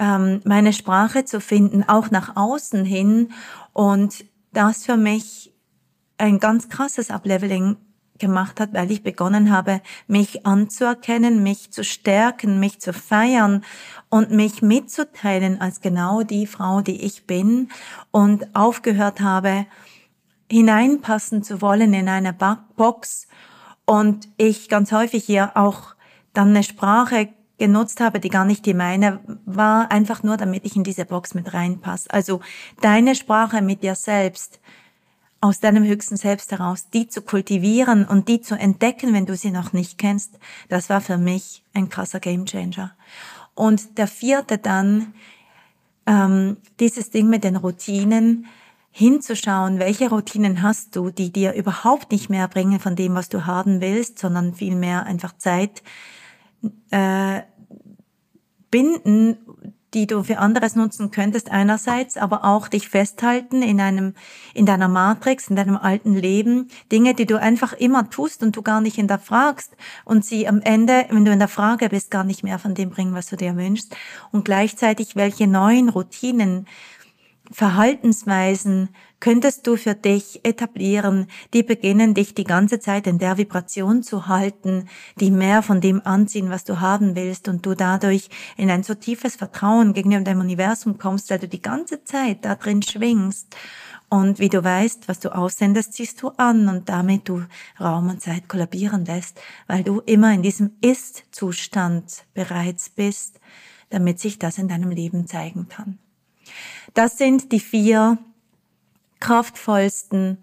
ähm, 0.00 0.40
meine 0.44 0.72
Sprache 0.72 1.24
zu 1.24 1.40
finden, 1.40 1.84
auch 1.86 2.10
nach 2.10 2.34
außen 2.34 2.84
hin 2.84 3.32
und 3.72 4.24
das 4.52 4.84
für 4.84 4.96
mich 4.96 5.52
ein 6.18 6.40
ganz 6.40 6.68
krasses 6.68 7.10
Upleveling 7.10 7.76
gemacht 8.20 8.60
hat, 8.60 8.72
weil 8.72 8.90
ich 8.90 9.02
begonnen 9.02 9.50
habe, 9.50 9.80
mich 10.06 10.46
anzuerkennen, 10.46 11.42
mich 11.42 11.72
zu 11.72 11.82
stärken, 11.82 12.60
mich 12.60 12.80
zu 12.80 12.92
feiern 12.92 13.64
und 14.08 14.30
mich 14.30 14.62
mitzuteilen 14.62 15.60
als 15.60 15.80
genau 15.80 16.22
die 16.22 16.46
Frau, 16.46 16.80
die 16.80 17.02
ich 17.02 17.26
bin 17.26 17.70
und 18.10 18.54
aufgehört 18.54 19.20
habe, 19.20 19.66
hineinpassen 20.50 21.42
zu 21.42 21.62
wollen 21.62 21.94
in 21.94 22.08
eine 22.08 22.32
Box 22.76 23.26
und 23.86 24.28
ich 24.36 24.68
ganz 24.68 24.92
häufig 24.92 25.24
hier 25.24 25.56
auch 25.56 25.94
dann 26.32 26.50
eine 26.50 26.62
Sprache 26.62 27.28
genutzt 27.58 28.00
habe, 28.00 28.20
die 28.20 28.30
gar 28.30 28.44
nicht 28.44 28.66
die 28.66 28.74
meine 28.74 29.20
war, 29.44 29.92
einfach 29.92 30.22
nur 30.22 30.36
damit 30.36 30.64
ich 30.64 30.76
in 30.76 30.82
diese 30.82 31.04
Box 31.04 31.34
mit 31.34 31.52
reinpasse. 31.52 32.10
Also 32.10 32.40
deine 32.80 33.14
Sprache 33.14 33.62
mit 33.62 33.82
dir 33.82 33.94
selbst, 33.94 34.60
aus 35.40 35.60
deinem 35.60 35.84
höchsten 35.84 36.16
Selbst 36.16 36.52
heraus, 36.52 36.90
die 36.90 37.08
zu 37.08 37.22
kultivieren 37.22 38.04
und 38.04 38.28
die 38.28 38.40
zu 38.40 38.58
entdecken, 38.58 39.14
wenn 39.14 39.26
du 39.26 39.36
sie 39.36 39.50
noch 39.50 39.72
nicht 39.72 39.96
kennst, 39.96 40.38
das 40.68 40.90
war 40.90 41.00
für 41.00 41.16
mich 41.16 41.64
ein 41.72 41.88
krasser 41.88 42.20
Gamechanger. 42.20 42.92
Und 43.54 43.98
der 43.98 44.06
vierte 44.06 44.58
dann, 44.58 45.14
ähm, 46.06 46.58
dieses 46.78 47.10
Ding 47.10 47.28
mit 47.28 47.44
den 47.44 47.56
Routinen, 47.56 48.46
hinzuschauen, 48.92 49.78
welche 49.78 50.10
Routinen 50.10 50.62
hast 50.62 50.96
du, 50.96 51.10
die 51.10 51.32
dir 51.32 51.54
überhaupt 51.54 52.10
nicht 52.10 52.28
mehr 52.28 52.48
bringen 52.48 52.80
von 52.80 52.96
dem, 52.96 53.14
was 53.14 53.28
du 53.28 53.46
haben 53.46 53.80
willst, 53.80 54.18
sondern 54.18 54.54
vielmehr 54.54 55.06
einfach 55.06 55.36
Zeit 55.36 55.82
äh, 56.90 57.42
binden, 58.70 59.38
die 59.94 60.06
du 60.06 60.22
für 60.22 60.38
anderes 60.38 60.76
nutzen 60.76 61.10
könntest 61.10 61.50
einerseits, 61.50 62.16
aber 62.16 62.44
auch 62.44 62.68
dich 62.68 62.88
festhalten 62.88 63.62
in 63.62 63.80
einem, 63.80 64.14
in 64.54 64.66
deiner 64.66 64.88
Matrix, 64.88 65.48
in 65.48 65.56
deinem 65.56 65.76
alten 65.76 66.14
Leben, 66.14 66.68
Dinge, 66.92 67.14
die 67.14 67.26
du 67.26 67.40
einfach 67.40 67.72
immer 67.72 68.08
tust 68.08 68.42
und 68.42 68.56
du 68.56 68.62
gar 68.62 68.80
nicht 68.80 68.96
hinterfragst 68.96 69.76
und 70.04 70.24
sie 70.24 70.46
am 70.46 70.60
Ende, 70.60 71.06
wenn 71.10 71.24
du 71.24 71.32
in 71.32 71.38
der 71.38 71.48
Frage 71.48 71.88
bist, 71.88 72.10
gar 72.10 72.24
nicht 72.24 72.44
mehr 72.44 72.58
von 72.58 72.74
dem 72.74 72.90
bringen, 72.90 73.14
was 73.14 73.26
du 73.26 73.36
dir 73.36 73.56
wünschst. 73.56 73.96
Und 74.30 74.44
gleichzeitig 74.44 75.16
welche 75.16 75.46
neuen 75.46 75.88
Routinen, 75.88 76.66
Verhaltensweisen 77.52 78.90
könntest 79.20 79.66
du 79.66 79.76
für 79.76 79.94
dich 79.94 80.40
etablieren, 80.44 81.26
die 81.54 81.62
beginnen, 81.62 82.14
dich 82.14 82.34
die 82.34 82.44
ganze 82.44 82.80
Zeit 82.80 83.06
in 83.06 83.18
der 83.18 83.38
Vibration 83.38 84.02
zu 84.02 84.26
halten, 84.26 84.88
die 85.16 85.30
mehr 85.30 85.62
von 85.62 85.80
dem 85.80 86.04
anziehen, 86.04 86.50
was 86.50 86.64
du 86.64 86.80
haben 86.80 87.14
willst 87.14 87.46
und 87.48 87.64
du 87.64 87.74
dadurch 87.74 88.28
in 88.56 88.70
ein 88.70 88.82
so 88.82 88.94
tiefes 88.94 89.36
Vertrauen 89.36 89.92
gegenüber 89.92 90.24
dem 90.24 90.40
Universum 90.40 90.98
kommst, 90.98 91.30
weil 91.30 91.38
du 91.38 91.48
die 91.48 91.62
ganze 91.62 92.02
Zeit 92.04 92.44
da 92.44 92.54
drin 92.54 92.82
schwingst. 92.82 93.54
Und 94.08 94.40
wie 94.40 94.48
du 94.48 94.64
weißt, 94.64 95.06
was 95.06 95.20
du 95.20 95.32
aussendest, 95.32 95.92
ziehst 95.92 96.20
du 96.20 96.30
an 96.30 96.68
und 96.68 96.88
damit 96.88 97.28
du 97.28 97.44
Raum 97.78 98.08
und 98.08 98.20
Zeit 98.20 98.48
kollabieren 98.48 99.04
lässt, 99.04 99.40
weil 99.68 99.84
du 99.84 100.00
immer 100.00 100.32
in 100.34 100.42
diesem 100.42 100.72
Ist-Zustand 100.80 102.24
bereits 102.34 102.90
bist, 102.90 103.38
damit 103.90 104.18
sich 104.18 104.40
das 104.40 104.58
in 104.58 104.66
deinem 104.66 104.90
Leben 104.90 105.28
zeigen 105.28 105.68
kann. 105.68 105.98
Das 106.92 107.18
sind 107.18 107.52
die 107.52 107.60
vier 107.60 108.18
kraftvollsten 109.20 110.38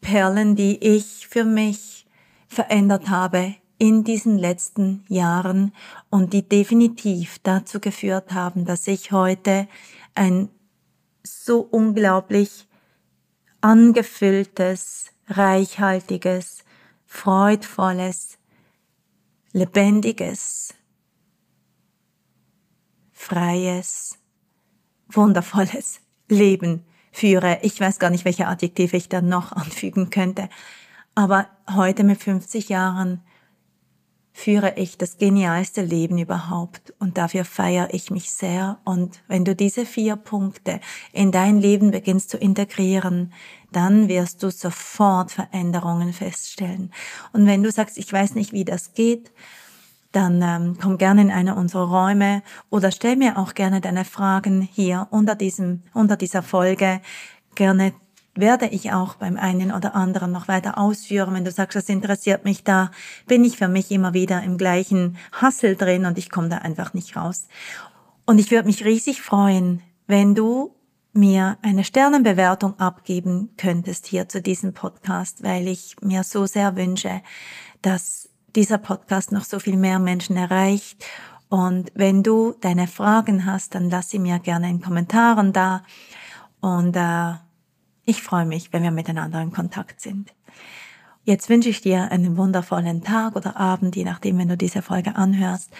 Perlen, 0.00 0.56
die 0.56 0.78
ich 0.84 1.28
für 1.28 1.44
mich 1.44 2.06
verändert 2.48 3.08
habe 3.08 3.54
in 3.78 4.04
diesen 4.04 4.38
letzten 4.38 5.04
Jahren 5.08 5.72
und 6.10 6.32
die 6.32 6.48
definitiv 6.48 7.38
dazu 7.42 7.80
geführt 7.80 8.32
haben, 8.32 8.64
dass 8.64 8.86
ich 8.86 9.12
heute 9.12 9.68
ein 10.14 10.48
so 11.22 11.60
unglaublich 11.60 12.66
angefülltes, 13.60 15.10
reichhaltiges, 15.26 16.64
freudvolles, 17.06 18.38
lebendiges, 19.52 20.74
freies, 23.12 24.18
wundervolles 25.08 26.00
Leben 26.28 26.84
führe. 27.14 27.58
Ich 27.62 27.80
weiß 27.80 28.00
gar 28.00 28.10
nicht, 28.10 28.24
welche 28.24 28.48
Adjektive 28.48 28.96
ich 28.96 29.08
da 29.08 29.22
noch 29.22 29.52
anfügen 29.52 30.10
könnte. 30.10 30.48
Aber 31.14 31.46
heute 31.72 32.02
mit 32.02 32.20
50 32.20 32.68
Jahren 32.68 33.22
führe 34.36 34.74
ich 34.76 34.98
das 34.98 35.16
genialste 35.18 35.80
Leben 35.80 36.18
überhaupt 36.18 36.92
und 36.98 37.16
dafür 37.16 37.44
feiere 37.44 37.94
ich 37.94 38.10
mich 38.10 38.32
sehr. 38.32 38.80
Und 38.84 39.22
wenn 39.28 39.44
du 39.44 39.54
diese 39.54 39.86
vier 39.86 40.16
Punkte 40.16 40.80
in 41.12 41.30
dein 41.30 41.60
Leben 41.60 41.92
beginnst 41.92 42.30
zu 42.30 42.36
integrieren, 42.36 43.32
dann 43.70 44.08
wirst 44.08 44.42
du 44.42 44.50
sofort 44.50 45.30
Veränderungen 45.30 46.12
feststellen. 46.12 46.92
Und 47.32 47.46
wenn 47.46 47.62
du 47.62 47.70
sagst, 47.70 47.96
ich 47.96 48.12
weiß 48.12 48.34
nicht, 48.34 48.52
wie 48.52 48.64
das 48.64 48.92
geht, 48.94 49.30
dann 50.14 50.42
ähm, 50.42 50.76
komm 50.80 50.96
gerne 50.96 51.22
in 51.22 51.30
einer 51.30 51.56
unserer 51.56 51.88
Räume 51.88 52.42
oder 52.70 52.92
stell 52.92 53.16
mir 53.16 53.36
auch 53.36 53.54
gerne 53.54 53.80
deine 53.80 54.04
Fragen 54.04 54.62
hier 54.62 55.08
unter 55.10 55.34
diesem, 55.34 55.82
unter 55.92 56.16
dieser 56.16 56.42
Folge. 56.42 57.00
Gerne 57.54 57.92
werde 58.36 58.66
ich 58.66 58.92
auch 58.92 59.14
beim 59.14 59.36
einen 59.36 59.72
oder 59.72 59.94
anderen 59.94 60.32
noch 60.32 60.48
weiter 60.48 60.78
ausführen. 60.78 61.34
Wenn 61.34 61.44
du 61.44 61.50
sagst, 61.50 61.76
das 61.76 61.88
interessiert 61.88 62.44
mich, 62.44 62.64
da 62.64 62.90
bin 63.26 63.44
ich 63.44 63.56
für 63.56 63.68
mich 63.68 63.90
immer 63.90 64.14
wieder 64.14 64.42
im 64.42 64.58
gleichen 64.58 65.16
Hassel 65.32 65.76
drin 65.76 66.04
und 66.04 66.18
ich 66.18 66.30
komme 66.30 66.48
da 66.48 66.58
einfach 66.58 66.94
nicht 66.94 67.16
raus. 67.16 67.48
Und 68.26 68.38
ich 68.38 68.50
würde 68.50 68.66
mich 68.66 68.84
riesig 68.84 69.20
freuen, 69.20 69.82
wenn 70.06 70.34
du 70.34 70.74
mir 71.12 71.58
eine 71.62 71.84
Sternenbewertung 71.84 72.78
abgeben 72.78 73.50
könntest 73.56 74.06
hier 74.06 74.28
zu 74.28 74.42
diesem 74.42 74.74
Podcast, 74.74 75.42
weil 75.42 75.68
ich 75.68 75.96
mir 76.00 76.24
so 76.24 76.46
sehr 76.46 76.76
wünsche, 76.76 77.22
dass 77.82 78.28
dieser 78.56 78.78
Podcast 78.78 79.32
noch 79.32 79.44
so 79.44 79.58
viel 79.58 79.76
mehr 79.76 79.98
Menschen 79.98 80.36
erreicht. 80.36 81.04
Und 81.48 81.92
wenn 81.94 82.22
du 82.22 82.54
deine 82.60 82.86
Fragen 82.86 83.46
hast, 83.46 83.74
dann 83.74 83.90
lass 83.90 84.10
sie 84.10 84.18
mir 84.18 84.38
gerne 84.38 84.68
in 84.70 84.80
Kommentaren 84.80 85.52
da. 85.52 85.82
Und 86.60 86.96
äh, 86.96 87.34
Ich 88.06 88.22
freue 88.22 88.44
mich, 88.44 88.72
wenn 88.72 88.82
wir 88.82 88.90
miteinander 88.90 89.40
in 89.40 89.52
Kontakt 89.52 90.00
sind. 90.00 90.34
Jetzt 91.24 91.48
wünsche 91.48 91.70
ich 91.70 91.80
dir 91.80 92.10
einen 92.10 92.36
wundervollen 92.36 93.02
Tag 93.02 93.34
oder 93.34 93.56
Abend, 93.56 93.96
je 93.96 94.04
nachdem, 94.04 94.38
wenn 94.38 94.48
du 94.48 94.58
diese 94.58 94.82
Folge 94.82 95.16
anhörst. 95.16 95.70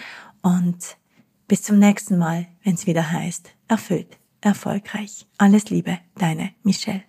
Und 0.41 0.97
bis 1.47 1.61
zum 1.61 1.77
nächsten 1.77 2.17
Mal, 2.17 2.47
wenn 2.63 2.73
es 2.73 2.87
wieder 2.87 3.11
heißt, 3.11 3.51
erfüllt, 3.67 4.17
erfolgreich. 4.41 5.27
Alles 5.37 5.69
Liebe, 5.69 5.99
deine 6.15 6.51
Michelle. 6.63 7.03